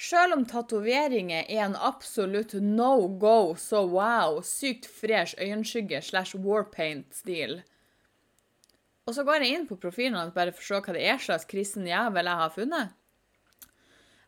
[0.00, 7.58] Sjøl om tatoveringer er en absolutt no go, så wow, sykt fresh øyenskygge slash warpaint-stil.
[9.04, 11.20] Og så går jeg inn på profilen hans bare for å se hva det er
[11.20, 12.96] slags kristen jævel jeg har funnet.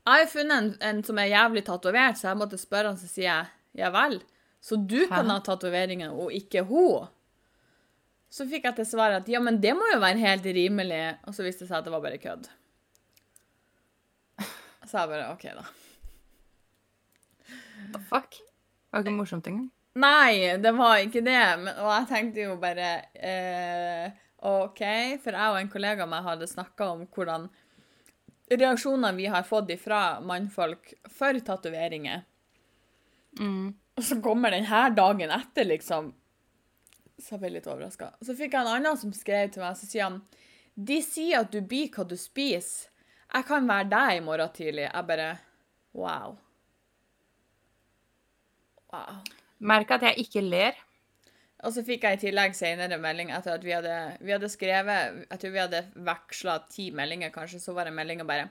[0.02, 3.00] Jeg har jo funnet en, en som er jævlig tatovert, så jeg måtte spørre han,
[3.00, 4.20] så sier jeg ja vel.
[4.60, 7.08] Så du kan ha tatoveringen, og ikke hun?
[8.32, 11.02] Så fikk jeg til svar at ja, men det må jo være helt rimelig.
[11.28, 12.48] Og så viste det seg at det var bare kødd.
[14.88, 15.66] Så jeg bare OK, da.
[17.92, 18.38] The fuck?
[18.40, 19.68] Det var ikke morsomt engang.
[20.00, 21.42] Nei, det var ikke det.
[21.60, 24.16] Men, og jeg tenkte jo bare eh,
[24.48, 24.80] OK,
[25.22, 27.46] for jeg og en kollega av meg hadde snakka om hvordan
[28.52, 32.24] reaksjoner vi har fått ifra mannfolk for tatoveringer.
[33.40, 33.72] Mm.
[33.96, 36.12] Og så kommer den her dagen etter, liksom.
[37.18, 38.12] Så jeg ble litt overraska.
[38.24, 40.22] Så fikk jeg en annen som skrev til meg, så sier han
[40.74, 42.88] De sier at du blir hva du spiser.
[43.32, 44.88] Jeg kan være deg i morgen tidlig.
[44.88, 45.28] Jeg bare
[45.92, 46.38] Wow.
[48.92, 49.20] Wow.
[49.60, 50.78] Merk at jeg ikke ler.
[51.62, 55.20] Og så fikk jeg i tillegg senere melding etter at vi hadde, vi hadde skrevet
[55.28, 57.60] Jeg tror vi hadde veksla ti meldinger, kanskje.
[57.62, 58.48] Så var det meldinga bare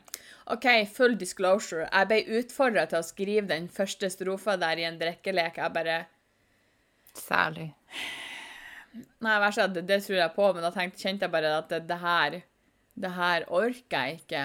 [0.54, 1.90] OK, full disclosure.
[1.90, 5.60] Jeg ble utfordra til å skrive den første strofa der i en drikkelek.
[5.60, 6.02] Jeg bare
[7.12, 7.74] Særlig.
[8.94, 11.70] Nei, vær så det, det tror jeg på, men da tenkte, kjente jeg bare at
[11.72, 12.42] det, det her
[13.02, 14.42] Det her orker jeg ikke.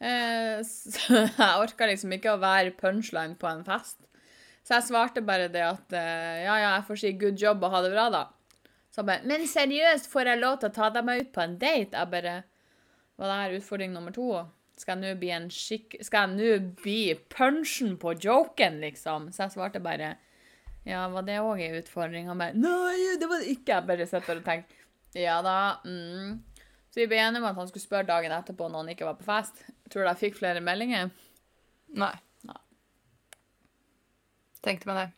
[0.00, 4.00] Eh, så jeg orka liksom ikke å være punchline på en fest.
[4.64, 7.74] Så jeg svarte bare det at eh, ja, ja, jeg får si good job og
[7.74, 8.24] ha det bra, da.
[8.94, 11.44] Så jeg bare Men seriøst, får jeg lov til å ta deg med ut på
[11.44, 11.98] en date?
[11.98, 12.34] Jeg bare
[13.18, 14.28] Var det her utfordring nummer to?
[14.78, 15.98] Skal jeg nå bli en skikk...
[16.02, 16.98] Skal jeg nå bli
[17.30, 19.28] punchen på joken, liksom?
[19.30, 20.16] Så jeg svarte bare
[20.84, 22.26] ja, var det òg en utfordring?
[22.28, 23.78] Han bare Nei, det var det ikke.
[23.78, 24.82] Jeg bare sitter og tenker
[25.16, 25.80] Ja da.
[25.86, 26.42] Mm.
[26.92, 29.16] Så vi ble enige om at han skulle spørre dagen etterpå når han ikke var
[29.18, 29.64] på fest.
[29.90, 31.08] Tror du jeg fikk flere meldinger?
[31.98, 32.12] Nei.
[32.46, 32.60] Nei.
[34.62, 35.08] Tenkte meg det.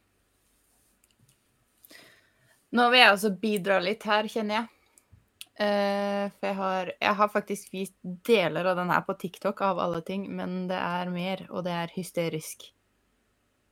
[2.76, 4.72] Nå vil jeg også bidra litt her, kjenner jeg.
[5.56, 7.94] Uh, for jeg har, jeg har faktisk vist
[8.28, 11.72] deler av den her på TikTok, av alle ting, men det er mer, og det
[11.72, 12.68] er hysterisk.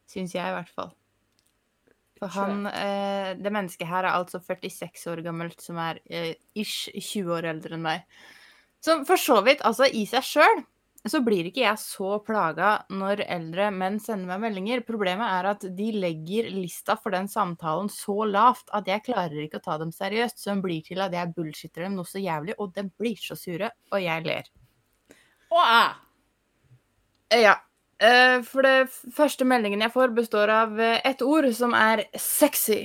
[0.09, 0.95] Syns jeg, i hvert fall.
[2.25, 6.89] For han eh, Det mennesket her er altså 46 år gammelt, som er eh, ish
[6.95, 8.07] 20 år eldre enn meg.
[8.85, 10.63] Så for så vidt, altså i seg sjøl,
[11.05, 14.85] så blir ikke jeg så plaga når eldre menn sender meg meldinger.
[14.89, 19.61] Problemet er at de legger lista for den samtalen så lavt at jeg klarer ikke
[19.61, 20.41] å ta dem seriøst.
[20.41, 23.37] Så den blir til at jeg bullshitter dem noe så jævlig, og de blir så
[23.37, 24.49] sure, og jeg ler.
[25.53, 25.95] Og jeg!
[27.45, 27.59] Ja.
[27.99, 32.81] Eh, For det første meldingen jeg får, består av eh, ett ord, som er sexy.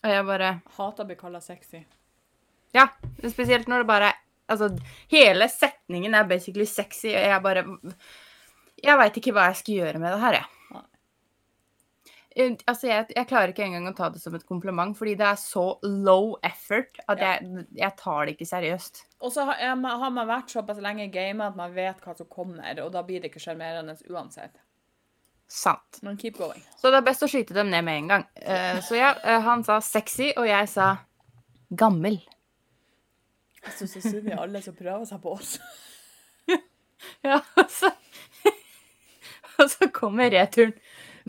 [0.00, 1.82] Og jeg bare Hater å bli kalla sexy.
[2.76, 2.86] Ja,
[3.26, 4.12] spesielt når det bare
[4.50, 4.66] Altså,
[5.12, 7.62] hele setningen er basically sexy, og jeg bare
[8.82, 10.59] Jeg veit ikke hva jeg skal gjøre med det her, jeg.
[12.40, 15.26] Eh, Altså, jeg, jeg klarer ikke engang å ta det som et kompliment, fordi det
[15.28, 17.34] er så low effort at Ja.
[17.36, 19.04] jeg, jeg tar det ikke seriøst.
[19.20, 22.26] Og så har, har man vært såpass lenge i gamet at man vet hva som
[22.30, 24.56] kommer, og da blir det ikke sjarmerende uansett.
[25.50, 25.98] Sant.
[26.06, 26.62] Men keep going.
[26.78, 28.26] Så det er best å skyte dem ned med en gang.
[28.38, 30.92] Uh, Så ja, uh, han sa sexy, og jeg sa
[31.74, 32.20] gammel.
[33.64, 35.58] Jeg syns det er synd i alle som prøver seg på oss.
[37.24, 37.88] Ja, altså
[39.60, 40.74] Og så kommer returen.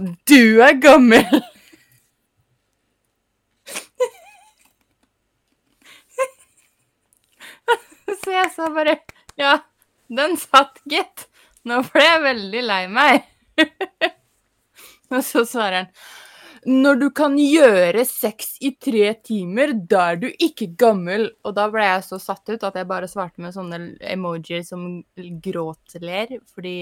[0.01, 1.41] Du er gammel!
[8.21, 8.97] Så jeg sa bare
[9.39, 9.59] Ja,
[10.11, 11.27] den satt, gitt.
[11.67, 13.27] Nå ble jeg veldig lei meg.
[15.11, 15.91] Og så svarer han
[16.81, 21.29] Når du kan gjøre sex i tre timer, da er du ikke gammel.
[21.45, 23.81] Og da ble jeg så satt ut at jeg bare svarte med sånne
[24.13, 26.37] emojier som gråtler.
[26.53, 26.75] Fordi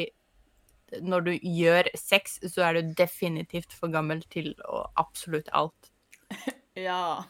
[1.02, 5.92] når du gjør sex, så er du definitivt for gammel til å absolutt alt.
[6.80, 7.26] Ja.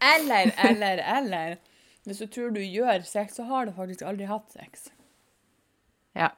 [0.00, 1.56] Eller, eller, eller.
[2.06, 4.86] Hvis du tror du gjør sex, så har du faktisk aldri hatt sex.
[6.16, 6.30] Ja.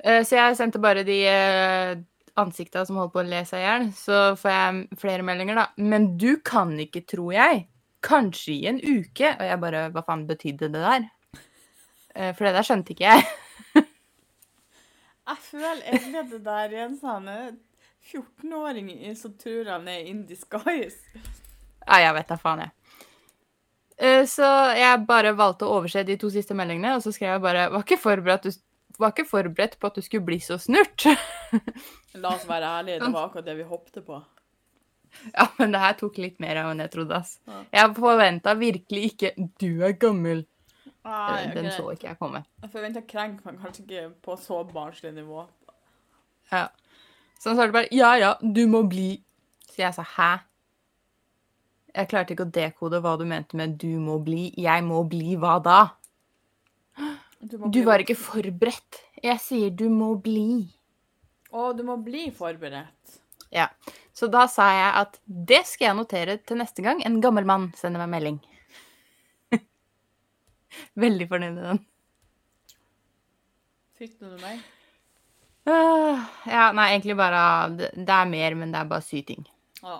[0.00, 1.98] Eh, Så jeg sendte bare de eh,
[2.40, 3.86] ansikta som holdt på å le seg i hjel.
[3.98, 5.66] Så får jeg flere meldinger, da.
[5.76, 7.66] Men du kan ikke, tror jeg.
[8.06, 9.34] Kanskje i en uke.
[9.34, 11.08] Og jeg bare Hva faen betydde det der?
[12.14, 13.28] Eh, For det der skjønte ikke jeg.
[15.26, 17.54] Jeg føler egentlig at det der er en sånn eh,
[18.12, 21.00] 14-åring som tror han er in disguise.
[21.86, 22.70] Ja, jeg vet da faen, jeg.
[23.98, 24.46] Eh, Så
[24.76, 27.82] jeg bare valgte å overse de to siste meldingene, og så skrev jeg bare Var
[27.86, 31.08] ikke forberedt, du, var ikke forberedt på at du skulle bli så snurt.
[32.22, 34.22] La oss være ærlige, det var akkurat det vi hoppte på.
[35.34, 37.38] ja, men det her tok litt mer av enn jeg trodde, ass.
[37.74, 40.46] Jeg forventa virkelig ikke 'du er gammel'.
[41.06, 41.72] Nei, Eh, Den ok.
[41.76, 42.44] så ikke jeg komme.
[42.62, 45.44] Jeg forventa krenk, men kanskje ikke på så barnslig nivå.
[46.52, 46.66] Ja.
[47.38, 49.22] Så han svarte bare 'ja ja, du må bli'.
[49.70, 50.40] Så jeg sa 'hæ'?
[51.94, 54.52] Jeg klarte ikke å dekode hva du mente med 'du må bli'.
[54.56, 55.88] Jeg må bli hva da?
[57.40, 59.00] Du, Du var ikke forberedt.
[59.22, 60.66] Jeg sier 'du må bli'.
[61.52, 63.20] Å, du må bli forberedt.
[63.52, 63.68] Ja.
[64.12, 67.72] Så da sa jeg at det skal jeg notere til neste gang en gammel mann
[67.76, 68.40] sender meg melding.
[71.04, 71.82] Veldig fornøyd med den.
[73.96, 74.64] Fikk du noe mer?
[75.66, 77.38] Uh, ja, nei, egentlig bare
[77.74, 79.46] Det det er mer, men det er bare syting.
[79.82, 79.98] Ja.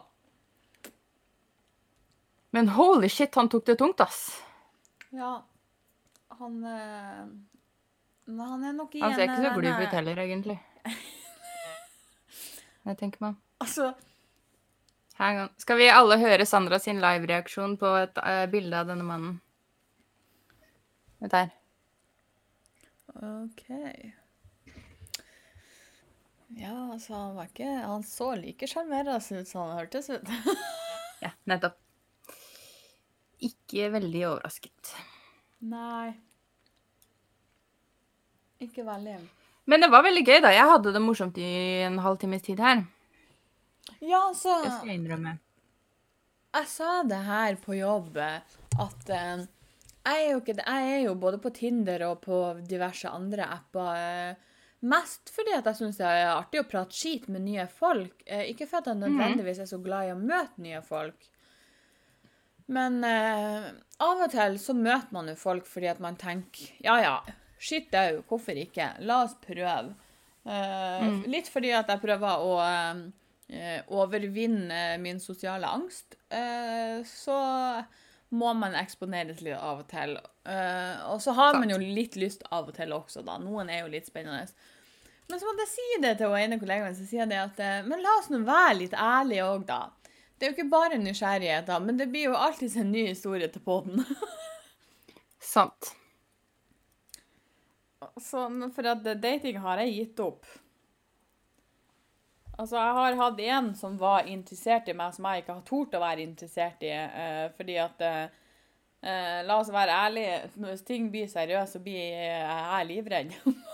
[2.55, 4.43] Men holy shit, han tok det tungt, ass.
[5.12, 5.39] ja.
[6.39, 7.27] Han øh,
[8.27, 10.59] Men han er nok i Han ser ikke så eh, glup ut heller, egentlig.
[12.87, 13.35] Jeg tenker meg.
[13.61, 13.93] Altså.
[15.59, 19.39] Skal vi alle høre Sandra sin live-reaksjon på et uh, bilde av denne mannen?
[21.21, 21.51] Her.
[23.17, 23.64] OK.
[26.57, 30.33] Ja, altså, han var ikke Han så like sjarmerende ut som han hørtes ut.
[31.25, 31.79] Ja, nettopp.
[33.41, 34.91] Ikke veldig overrasket.
[35.64, 36.11] Nei.
[38.61, 39.14] Ikke veldig.
[39.64, 40.51] Men det var veldig gøy, da.
[40.53, 41.49] Jeg hadde det morsomt i
[41.87, 42.85] en halvtimes tid her.
[44.05, 45.39] Ja, altså Det skal jeg innrømme.
[46.57, 49.47] Jeg sa det her på jobb, at eh,
[50.07, 52.41] jeg, er jo ikke, jeg er jo både på Tinder og på
[52.71, 53.97] diverse andre apper.
[53.97, 54.53] eh,
[54.87, 58.23] mest fordi at jeg syns det er artig å prate skit med nye folk.
[58.27, 61.27] Eh, ikke for at jeg nødvendigvis er så glad i å møte nye folk.
[62.69, 63.67] Men eh,
[64.03, 67.13] av og til så møter man jo folk fordi at man tenker ja ja,
[67.63, 68.89] skitt au, hvorfor ikke?
[69.07, 69.95] La oss prøve.
[70.47, 73.05] Eh, Litt fordi at jeg prøver å eh,
[73.55, 77.39] eh, overvinne min sosiale angst, eh, så
[78.35, 80.16] må man eksponeres litt av og til.
[80.47, 83.37] Uh, og så har man jo litt lyst av og til også, da.
[83.43, 84.47] Noen er jo litt spennende.
[85.27, 87.87] Men så måtte jeg si det til ene kollegaen, så sier jeg det at eh,
[87.87, 89.81] Men la oss nå være litt ærlige òg, da.
[90.37, 93.49] Det er jo ikke bare nysgjerrighet, da, men det blir jo alltid en ny historie
[93.51, 94.05] til podden.
[95.55, 95.91] Sant.
[98.22, 98.45] Så,
[98.77, 100.47] for at dating har jeg gitt opp.
[102.57, 105.97] Altså, jeg har hatt en som var interessert i meg, som jeg ikke har tort
[105.97, 108.37] å være interessert i, eh, fordi at eh,
[109.05, 113.37] eh, La oss være ærlige, hvis ting blir seriøse, så blir jeg livredd.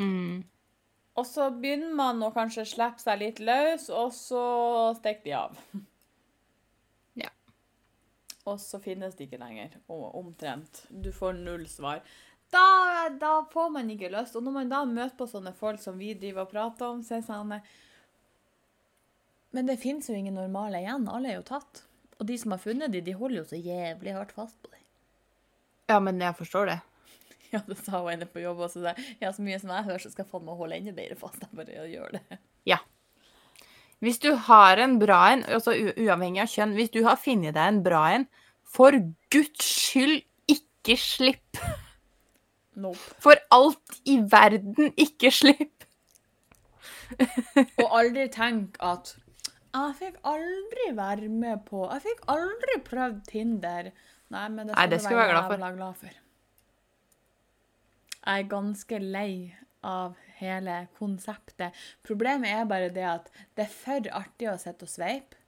[0.00, 0.40] Mm.
[1.20, 4.44] og så begynner man å kanskje slippe seg litt løs, og så
[4.96, 5.58] stikker de av.
[7.20, 7.28] Ja.
[8.48, 10.86] Og så finnes de ikke lenger, og omtrent.
[10.88, 12.00] Du får null svar.
[12.50, 12.64] Da,
[13.20, 14.34] da får man ikke lyst.
[14.40, 17.18] Og når man da møter på sånne folk som vi driver og prater om, så
[17.18, 17.52] er det sånn
[19.52, 21.08] Men det finnes jo ingen normale igjen.
[21.12, 21.82] Alle er jo tatt.
[22.18, 24.80] Og de som har funnet de, de holder jo så jævlig hardt fast på dem.
[25.90, 26.80] Ja, men jeg forstår det.
[27.52, 28.80] Ja, det sa hun inne på jobb også.
[28.80, 28.94] Det.
[29.20, 31.42] Ja, så mye som jeg hører, så skal jeg faen meg holde enda bedre fast.
[31.44, 32.38] Jeg bare gjør det.
[32.64, 32.78] Ja.
[34.00, 37.74] Hvis du har en bra en, altså uavhengig av kjønn, hvis du har funnet deg
[37.74, 38.24] en bra en,
[38.64, 38.96] for
[39.34, 41.60] guds skyld, ikke slipp.
[42.80, 43.04] Nope.
[43.20, 45.84] For alt i verden, ikke slipp.
[47.20, 49.12] Og aldri tenk at
[49.72, 53.92] jeg fikk aldri være med på Jeg fikk aldri prøvd Tinder.
[54.32, 55.76] Nei, men det Nei, skal, det skal du være glad for.
[55.76, 56.18] glad for.
[58.22, 59.34] Jeg er ganske lei
[59.82, 61.78] av hele konseptet.
[62.06, 65.38] Problemet er bare det at det er for artig å sitte og sveipe.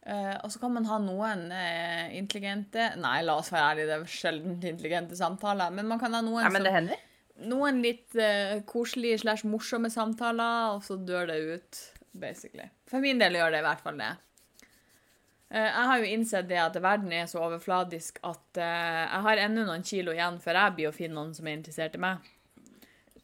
[0.00, 3.96] Uh, og så kan man ha noen uh, intelligente Nei, la oss være ærlige, det
[3.98, 5.74] er sjelden intelligente samtaler.
[5.76, 10.76] Men man kan ha noen Nei, men som noen litt uh, koselige slash morsomme samtaler,
[10.76, 11.82] og så dør det ut,
[12.12, 12.68] basically.
[12.90, 14.10] For min del gjør det i hvert fall det.
[15.50, 19.44] Eh, jeg har jo innsett det at verden er så overfladisk at eh, jeg har
[19.46, 22.28] ennå noen kilo igjen før jeg blir å finne noen som er interessert i meg.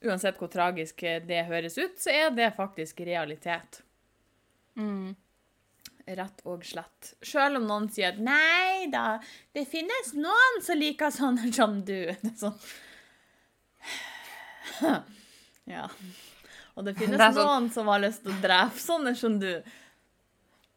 [0.06, 3.80] Uansett hvor tragisk eh, det høres ut, så er det faktisk realitet.
[4.76, 5.14] Mm.
[6.06, 7.14] Rett og slett.
[7.26, 9.18] Selv om noen sier at nei da,
[9.54, 11.98] det finnes noen som liker sånne som du.
[12.22, 12.58] Det er sånn.
[15.66, 15.88] Ja.
[16.76, 19.50] Og det finnes Det sånn- noen som har lyst til å drepe sånne som du.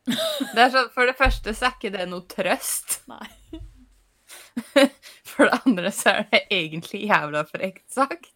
[0.09, 3.01] Det er sånn, for det første så er ikke det noe trøst.
[3.11, 3.27] Nei.
[5.29, 8.31] For det andre så er det egentlig jævla frekt sagt.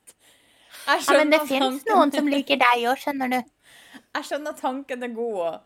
[0.86, 3.39] Jeg Ja, men det fins noen som liker deg òg, skjønner du.
[4.14, 5.61] Jeg skjønner tanken er god,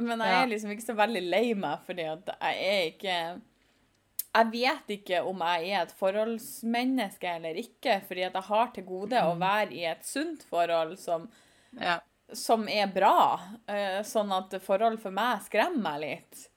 [0.00, 3.18] men jeg er liksom ikke så veldig lei meg, fordi at jeg er ikke
[4.36, 8.84] Jeg vet ikke om jeg er et forholdsmenneske eller ikke, fordi at jeg har til
[8.84, 9.30] gode Mm.
[9.30, 11.28] å være i et sunt forhold som,
[11.80, 12.00] Ja.
[12.32, 16.48] som er bra, eh, sånn at forhold for meg skremmer meg litt.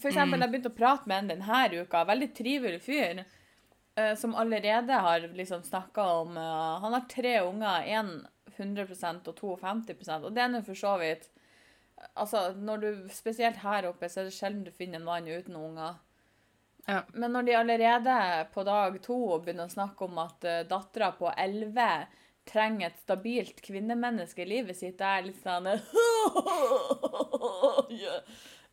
[0.00, 3.24] For eksempel, jeg begynte å prate med en denne uka, veldig trivelig fyr,
[3.96, 8.26] eh, som allerede har liksom snakka om eh, Han har tre unger, én
[8.58, 11.28] 100 og to 50% og det er nå for så vidt
[12.16, 15.54] Altså, når du, Spesielt her oppe så er det sjelden du finner en mann uten
[15.54, 15.94] unger.
[16.90, 17.02] Ja.
[17.14, 18.14] Men når de allerede
[18.54, 22.06] på dag to begynner å snakke om at uh, dattera på 11
[22.50, 25.68] trenger et stabilt kvinnemenneske i livet sitt, da er litt sånn.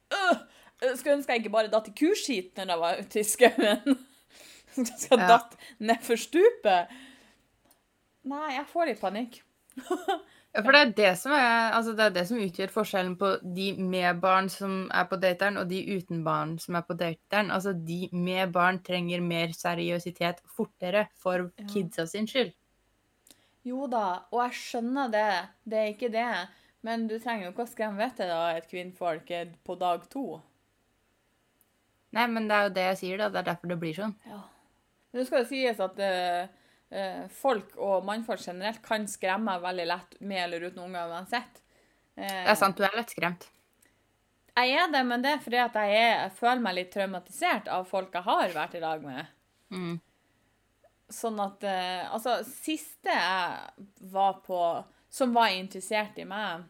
[0.10, 3.97] Øh, Skulle ønske jeg ikke bare datt i kuskit når jeg var ute i skauen.
[4.80, 5.28] Skal Ja.
[5.36, 6.88] datt nedfor stupet.
[8.30, 9.41] Nei, jeg får litt panikk.
[10.56, 13.28] Ja, for det er det som er, altså det er det som utgjør forskjellen på
[13.56, 17.52] de med barn som er på dateren, og de uten barn som er på dateren.
[17.54, 21.68] Altså, de med barn trenger mer seriøsitet fortere for Ja.
[21.70, 22.54] kidsa sin skyld.
[23.64, 25.50] Jo da, og jeg skjønner det.
[25.70, 26.47] Det er ikke det.
[26.82, 29.30] Men du trenger jo ikke å skremme vettet av et kvinnfolk
[29.68, 30.41] på dag to.
[32.16, 33.30] Nei, men det er jo det jeg sier, da.
[33.30, 34.16] Det er derfor det blir sånn.
[34.26, 34.39] Ja.
[35.12, 36.47] Men det skal jo sies at eh,
[37.30, 41.62] folk og mannfolk generelt kan skremme meg veldig lett med eller uten unger uansett.
[42.16, 43.46] Eh, Det er sant, du er lettskremt.
[44.60, 47.70] Jeg er det, men det er fordi at jeg, er, jeg føler meg litt traumatisert
[47.72, 49.30] av folk jeg har vært i lag med.
[49.72, 50.00] Mm.
[51.10, 54.58] Sånn at eh, Altså, siste jeg var på
[55.10, 56.66] Som var interessert i meg,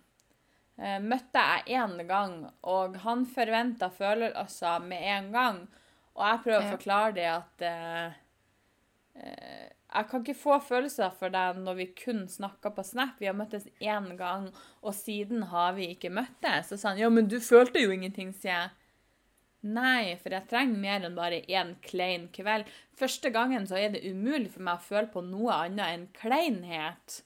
[0.80, 5.60] eh, møtte jeg én gang, og han forventa følelser med en gang.
[6.16, 8.16] Og jeg prøver å forklare det at eh,
[9.24, 13.16] eh, Jeg kan ikke få følelser for deg når vi kun snakker på Snap.
[13.18, 14.52] Vi har møttes én gang,
[14.86, 16.70] og siden har vi ikke møttes.
[16.70, 18.76] Så sa han ja, men du følte jo ingenting, sier jeg.
[19.66, 22.70] Nei, for jeg trenger mer enn bare én klein kveld.
[22.96, 27.24] Første gangen så er det umulig for meg å føle på noe annet enn kleinhet.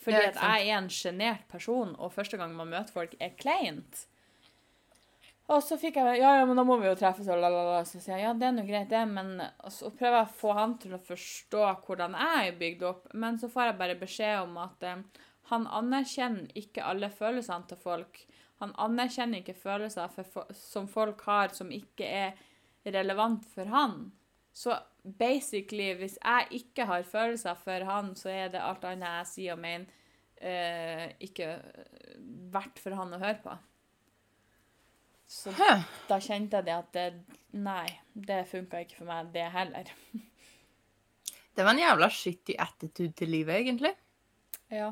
[0.00, 4.06] Fordi at jeg er en sjenert person, og første gang man møter folk, er kleint.
[5.46, 7.82] Og så fikk jeg Ja, ja, men da må vi jo treffes, og la.
[7.86, 9.36] Så sier jeg ja, det er nå greit, det, men
[9.70, 13.38] Så prøver jeg å få han til å forstå hvordan jeg er bygd opp, men
[13.38, 15.22] så får jeg bare beskjed om at eh,
[15.52, 18.24] han anerkjenner ikke alle følelsene til folk.
[18.62, 22.34] Han anerkjenner ikke følelser for, som folk har som ikke er
[22.96, 24.08] relevant for han.
[24.56, 24.74] Så
[25.04, 29.54] basically, hvis jeg ikke har følelser for han, så er det alt annet jeg sier
[29.54, 30.02] og mener,
[30.40, 31.52] eh, ikke
[32.50, 33.56] verdt for han å høre på.
[35.26, 35.82] Så Hæ.
[36.08, 37.06] da kjente jeg det at det,
[37.58, 39.92] nei, det funka ikke for meg, det heller.
[41.56, 43.94] Det var en jævla shitty attitude til livet, egentlig.
[44.68, 44.90] Ja.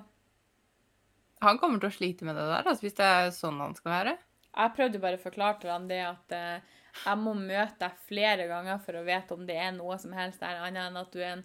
[1.45, 3.93] Han kommer til å slite med det der, altså, hvis det er sånn han skal
[3.93, 4.15] være.
[4.55, 8.47] Jeg prøvde bare å forklare til han det at eh, jeg må møte deg flere
[8.49, 11.21] ganger for å vite om det er noe som helst der annet enn at du
[11.21, 11.45] er en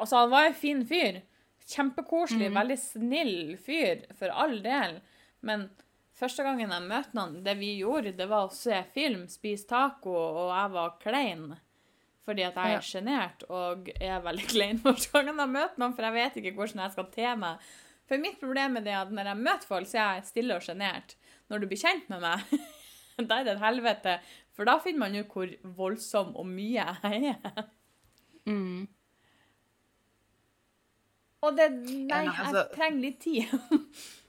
[0.00, 1.20] Altså, han var en fin fyr.
[1.70, 4.96] Kjempekoselig, veldig snill fyr, for all del.
[5.46, 5.68] Men
[6.16, 10.14] første gangen jeg møtte han, det vi gjorde, det var å se film, spise taco,
[10.16, 11.48] og jeg var klein.
[12.26, 16.08] Fordi at jeg er sjenert og er veldig klein første gangen jeg møter noen, for
[16.08, 17.68] jeg vet ikke hvordan jeg skal te meg.
[18.06, 20.66] For mitt problem er det at når jeg møter folk, så er jeg stille og
[20.66, 21.16] sjenert.
[21.50, 22.58] Når du blir kjent med meg,
[23.28, 24.18] da er det et helvete.
[24.56, 27.64] For da finner man ut hvor voldsom og mye jeg er.
[28.46, 28.86] Mm.
[31.46, 33.58] Og det Nei, nei, altså- jeg trenger litt tid.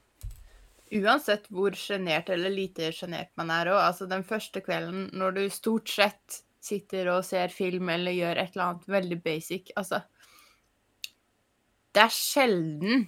[0.95, 5.41] Uansett hvor sjenert eller lite sjenert man er òg, altså den første kvelden når du
[5.51, 9.99] stort sett sitter og ser film eller gjør et eller annet veldig basic, altså
[11.95, 13.07] Det er sjelden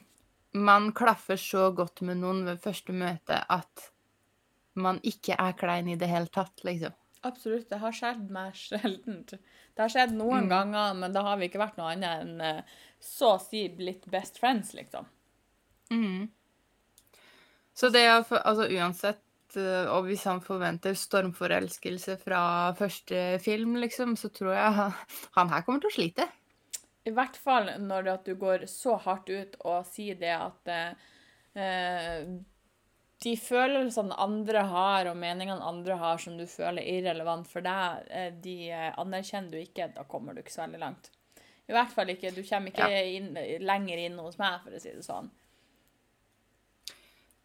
[0.53, 3.89] man klaffer så godt med noen ved første møte at
[4.79, 6.95] man ikke er klein i det hele tatt, liksom.
[7.27, 7.67] Absolutt.
[7.69, 9.33] Det har skjedd meg sjeldent.
[9.35, 10.49] Det har skjedd noen Mm.
[10.49, 12.61] ganger, men da har vi ikke vært noe annet enn eh,
[13.03, 15.05] så å si blitt best friends, liksom.
[15.91, 16.29] Mm.
[17.79, 22.41] Så det er Altså uansett eh, Og hvis han forventer stormforelskelse fra
[22.77, 24.99] første film, liksom, så tror jeg han,
[25.37, 26.27] han her kommer til å slite.
[27.07, 30.71] I hvert fall når det at du går så hardt ut og sier det at
[30.73, 31.05] eh,
[31.61, 32.25] eh,
[33.23, 38.05] de følelsene andre har, og meningene andre har som du føler er irrelevant for deg,
[38.15, 41.11] eh, de anerkjenner du ikke, da kommer du ikke så veldig langt.
[41.69, 42.31] I hvert fall ikke.
[42.33, 45.29] Du kommer ikke inn, lenger inn hos meg, for å si det sånn.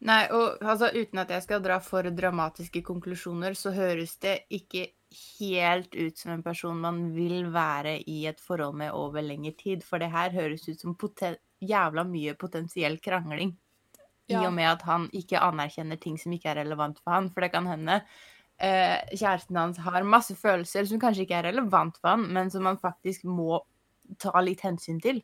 [0.05, 4.89] Nei, og altså uten at jeg skal dra for dramatiske konklusjoner, så høres det ikke
[5.39, 9.83] helt ut som en person man vil være i et forhold med over lengre tid.
[9.85, 10.95] For det her høres ut som
[11.65, 13.55] jævla mye potensiell krangling.
[14.29, 17.29] I og med at han ikke anerkjenner ting som ikke er relevant for han.
[17.33, 17.99] For det kan hende
[18.57, 22.65] eh, kjæresten hans har masse følelser som kanskje ikke er relevant for han, men som
[22.65, 23.61] han faktisk må
[24.21, 25.21] ta litt hensyn til.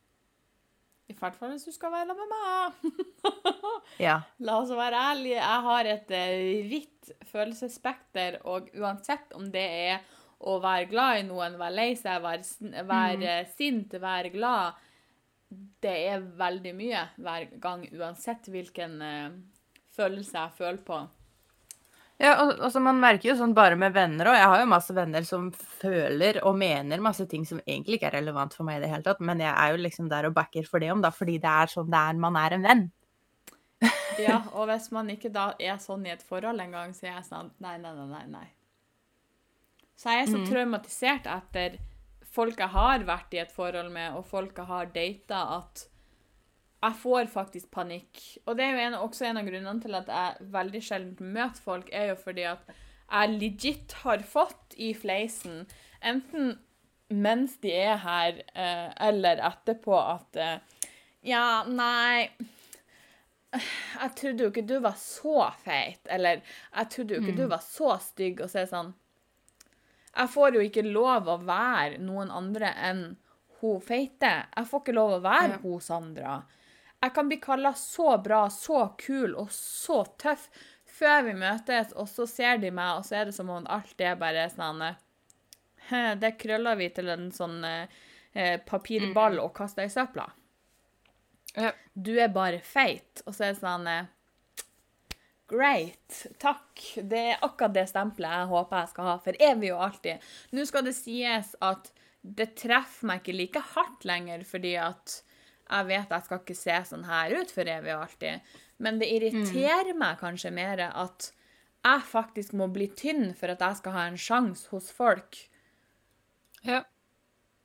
[1.12, 3.08] I hvert fall hvis du skal være sammen med meg.
[4.02, 4.22] Ja.
[4.42, 5.38] La oss være ærlige.
[5.38, 10.00] Jeg har et eh, vidt følelsesspekter, og uansett om det er
[10.42, 13.52] å være glad i noen, være lei seg, være, være mm.
[13.58, 14.80] sint, være glad
[15.84, 19.36] Det er veldig mye hver gang, uansett hvilken uh,
[19.94, 21.02] følelse jeg føler på.
[22.22, 24.38] Ja, og, og så man merker jo sånn bare med venner òg.
[24.38, 25.48] Jeg har jo masse venner som
[25.82, 29.06] føler og mener masse ting som egentlig ikke er relevant for meg i det hele
[29.08, 31.50] tatt, men jeg er jo liksom der og backer for det om, da, fordi det
[31.50, 32.88] er sånn det er man er en venn.
[34.22, 37.16] Ja, og hvis man ikke da er sånn i et forhold en gang, så er
[37.16, 38.26] jeg sånn Nei, nei, nei, nei.
[38.30, 38.50] nei.
[39.98, 41.80] Så jeg er så traumatisert etter
[42.32, 45.88] folk jeg har vært i et forhold med, og folk jeg har data, at
[46.82, 48.22] jeg får faktisk panikk.
[48.46, 51.62] Og det er jo en, også en av grunnene til at jeg veldig sjelden møter
[51.62, 52.72] folk, er jo fordi at
[53.12, 55.66] jeg legit har fått i fleisen,
[56.02, 56.56] enten
[57.12, 60.88] mens de er her, eh, eller etterpå, at eh,
[61.28, 62.30] Ja, nei
[63.52, 67.64] jeg trodde jo ikke du var så feit, eller jeg trodde jo ikke du var
[67.66, 68.94] så stygg, og så er det sånn
[70.16, 73.04] Jeg får jo ikke lov å være noen andre enn
[73.62, 74.32] hun feite.
[74.56, 75.60] Jeg får ikke lov å være Ja.
[75.62, 76.40] hun Sandra.
[77.02, 80.50] Jeg kan bli kalla så bra, så kul og så tøff
[80.86, 83.96] før vi møtes, og så ser de meg, og så er det som om alt
[83.98, 84.84] det bare er sånn
[86.22, 88.02] Det krøller vi til en sånn eh,
[88.34, 90.28] eh, papirball og kaster i søpla
[91.58, 91.72] Ja.
[91.94, 93.24] du er bare feit.
[93.26, 94.06] Og så er det sånn eh,
[95.52, 96.80] Great, takk.
[96.96, 100.30] Det er akkurat det stempelet jeg håper jeg skal ha for evig og alltid.
[100.56, 101.90] Nå skal det sies at
[102.22, 105.18] det treffer meg ikke like hardt lenger, fordi at
[105.72, 108.54] jeg vet jeg skal ikke se sånn her ut for evig og alltid.
[108.82, 111.32] Men det irriterer meg kanskje mer at
[111.86, 115.38] jeg faktisk må bli tynn for at jeg skal ha en sjanse hos folk.
[116.68, 116.84] Ja.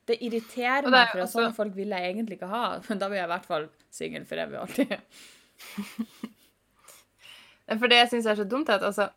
[0.07, 2.81] Det irriterer det meg, for at også- sånne folk vil jeg egentlig ikke ha.
[2.89, 4.99] Men da blir jeg i hvert fall singel for evig og alltid.
[7.81, 9.09] For det jeg syns er så dumt, er at altså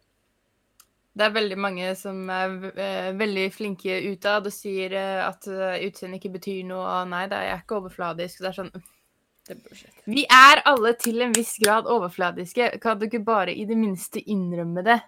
[1.17, 5.75] Det er veldig mange som er eh, veldig flinke utad og sier eh, at uh,
[5.81, 8.43] utseendet ikke betyr noe, og nei, det er ikke overfladisk.
[8.43, 8.73] Det er sånn
[9.49, 9.85] Det er.
[10.05, 12.75] Vi er alle til en viss grad overfladiske.
[12.83, 14.99] Kan du ikke bare i det minste innrømme det?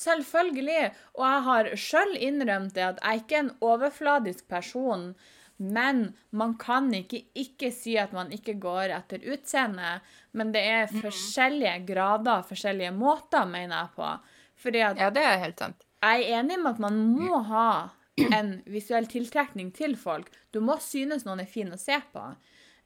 [0.00, 0.88] Selvfølgelig.
[1.14, 5.12] Og jeg har sjøl innrømt det at jeg ikke er en overfladisk person.
[5.60, 6.02] Men
[6.32, 9.98] man kan ikke ikke si at man ikke går etter utseende.
[10.32, 14.12] Men det er forskjellige grader, forskjellige måter, mener jeg på.
[14.60, 15.86] Fordi at Ja, det er helt sant.
[16.02, 17.88] jeg er enig med at man må ha
[18.36, 20.28] en visuell tiltrekning til folk.
[20.52, 22.24] Du må synes noen er fin å se på.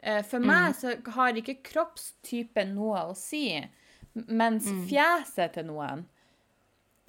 [0.04, 3.48] Eh, For meg så har ikke kroppstypen noe å si,
[4.14, 6.04] mens fjeset til noen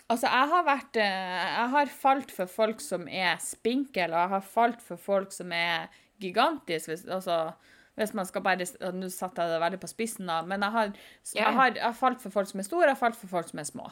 [0.07, 4.29] Altså, jeg har vært eh, Jeg har falt for folk som er spinkel, og jeg
[4.35, 5.87] har falt for folk som er
[6.21, 6.91] gigantiske.
[6.93, 7.53] Hvis, altså,
[7.97, 10.91] hvis man skal bare Nå satte jeg det veldig på spissen, da, men jeg har,
[11.33, 13.49] jeg har, jeg har falt for folk som er store, jeg har falt for folk
[13.49, 13.89] som er små.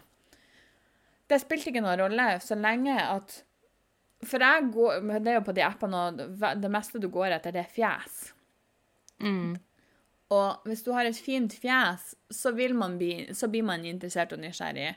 [1.30, 3.38] Det spilte ikke noen rolle så lenge at
[4.28, 7.56] For jeg går Det er jo på de appene, og det meste du går etter,
[7.56, 8.20] det er fjes.
[9.24, 9.56] Mm.
[10.34, 14.94] Og hvis du har et fint fjes, så, bli, så blir man interessert og nysgjerrig.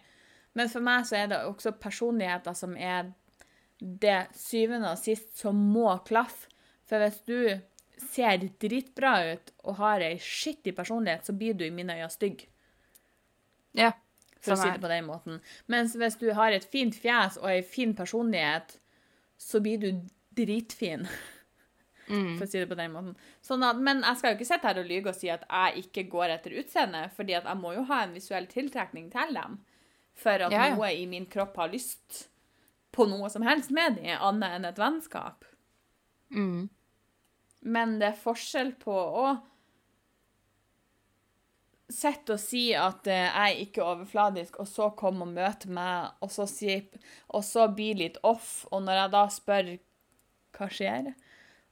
[0.56, 3.10] Men for meg så er det også personligheter som er
[3.78, 6.48] det syvende og sist som må klaffe.
[6.86, 7.38] For hvis du
[7.98, 12.46] ser dritbra ut og har ei skittig personlighet, så blir du i mine øyne stygg.
[13.76, 13.92] Ja.
[14.42, 15.40] For å si det på den måten.
[15.72, 18.76] Mens hvis du har et fint fjes og ei fin personlighet,
[19.40, 19.88] så blir du
[20.36, 21.06] dritfin.
[22.06, 22.36] Mm.
[22.36, 23.16] For å si det på den måten.
[23.42, 25.86] Sånn at, men jeg skal jo ikke sitte her og lyge og si at jeg
[25.86, 29.58] ikke går etter utseende, fordi at jeg må jo ha en visuell tiltrekning til dem.
[30.16, 30.76] For at Ja, ja.
[30.76, 32.28] noe i min kropp har lyst
[32.94, 35.44] på noe som helst med dem, annet enn et vennskap.
[36.32, 36.68] Mm.
[37.66, 39.26] Men det er forskjell på å
[41.92, 46.16] sitte og si at eh, jeg er ikke overfladisk, og så kommer og møte meg,
[46.24, 46.86] og så, sier,
[47.30, 48.64] og så blir litt off.
[48.72, 49.72] Og når jeg da spør
[50.56, 51.12] hva skjer,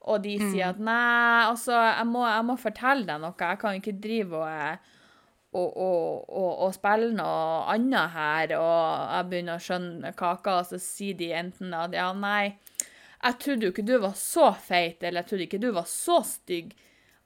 [0.04, 3.78] og de sier at nei, altså, jeg må, jeg må fortelle deg noe, jeg kan
[3.78, 4.92] ikke drive eh,
[5.54, 10.70] og, og, og, og spille noe annet her, og jeg begynner å skjønne kaka, og
[10.70, 12.56] så sier de enten at ja, nei,
[13.24, 16.18] jeg trodde jo ikke du var så feit, eller jeg trodde ikke du var så
[16.28, 16.74] stygg.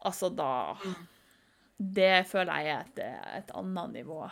[0.06, 0.50] Altså, da
[1.78, 3.00] Det føler jeg er et,
[3.38, 4.22] et annet nivå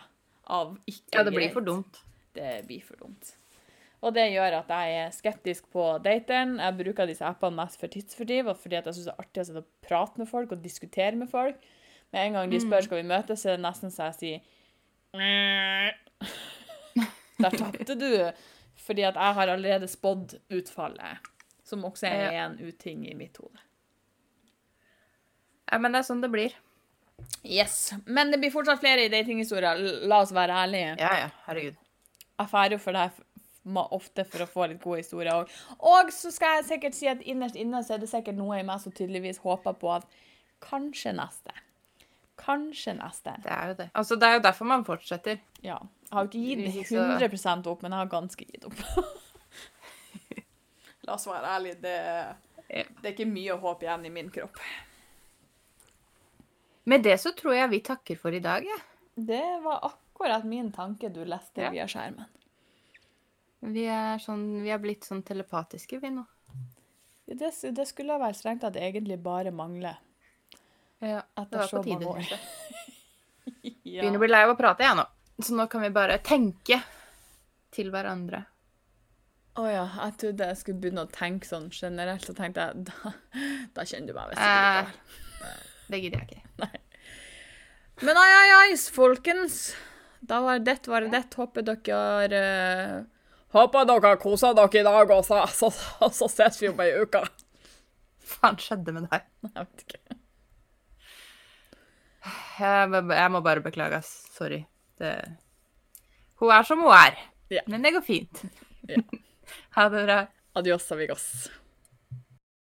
[0.51, 1.53] av ikke Ja, det blir greit.
[1.55, 1.99] for dumt.
[2.35, 3.33] Det blir for dumt.
[4.05, 6.57] Og det gjør at jeg er skeptisk på dateren.
[6.61, 9.41] Jeg bruker disse appene mest for tidsfordriv og fordi at jeg syns det er artig
[9.41, 11.63] å sitte og prate med folk og diskutere med folk.
[12.13, 14.39] Med en gang de spør skal vi møtes, så er det nesten så jeg sier
[15.17, 16.27] «Mm».
[17.37, 18.11] Der tapte du.
[18.85, 21.25] Fordi at jeg har allerede spådd utfallet.
[21.67, 23.59] Som også er en uting i mitt hode.
[25.67, 26.55] Ja, men det er sånn det blir.
[27.43, 27.93] Yes.
[28.05, 29.79] Men det blir fortsatt flere datinghistorier.
[30.07, 30.95] La oss være ærlige.
[30.99, 31.29] Ja, ja.
[31.47, 31.75] Herregud.
[32.37, 32.93] Jeg drar jo for
[33.67, 35.53] ma- ofte for å få litt gode historier òg.
[35.79, 38.63] Og så skal jeg sikkert si at innerst inne så er det sikkert noe i
[38.67, 40.05] meg som tydeligvis håper på at
[40.63, 41.55] kanskje neste.
[42.37, 43.33] Kanskje neste.
[43.43, 43.89] Det er jo det.
[43.97, 45.39] Altså, det er jo derfor man fortsetter.
[45.65, 45.79] Ja.
[46.07, 48.75] Jeg har ikke gitt Hvis ikke så- 100% opp, men jeg har ganske gitt opp.
[51.07, 51.95] La oss være ærlige, det,
[53.01, 54.57] det er ikke mye håp igjen i min kropp.
[56.87, 58.79] Med det så tror jeg vi takker for i dag, jeg.
[59.27, 61.71] Det var akkurat min tanke du leste Ja.
[61.73, 62.25] via skjermen.
[63.67, 66.25] Vi er sånn Vi er blitt sånn telepatiske, vi nå.
[67.27, 69.95] Det, det skulle vel strengt tatt egentlig bare mangle.
[71.03, 72.39] Ja, det var på tide.
[73.87, 74.01] Ja.
[74.03, 75.03] Begynner å bli lei av å prate, jeg nå.
[75.39, 76.81] Så nå kan vi bare tenke
[77.71, 78.41] til hverandre.
[79.57, 83.13] Å ja, jeg trodde jeg skulle begynne å tenke sånn generelt, så tenkte jeg da,
[83.77, 84.91] da kjenner du meg visst Eh.
[85.87, 86.69] Det gidder jeg ikke.
[88.07, 89.75] Men ai, ai, ai, folkens.
[90.27, 91.23] Da var det var det.
[91.37, 93.05] Håper dere uh,
[93.55, 95.71] Håper dere koser dere i dag, og så, så,
[96.13, 97.23] så, ses vi om ei uke.
[98.27, 99.27] Hva faen skjedde med deg?
[99.47, 100.17] Jeg vet ikke.
[102.57, 104.11] Jeg, jeg må bare beklage, ass.
[104.35, 104.65] Sorry.
[104.99, 105.13] Det...
[106.41, 107.15] Hun er som hun er.
[107.53, 107.63] Yeah.
[107.71, 108.43] Men det går fint.
[108.89, 109.05] Yeah.
[109.77, 110.15] Ha det bra.
[110.59, 111.47] Adios, amigos.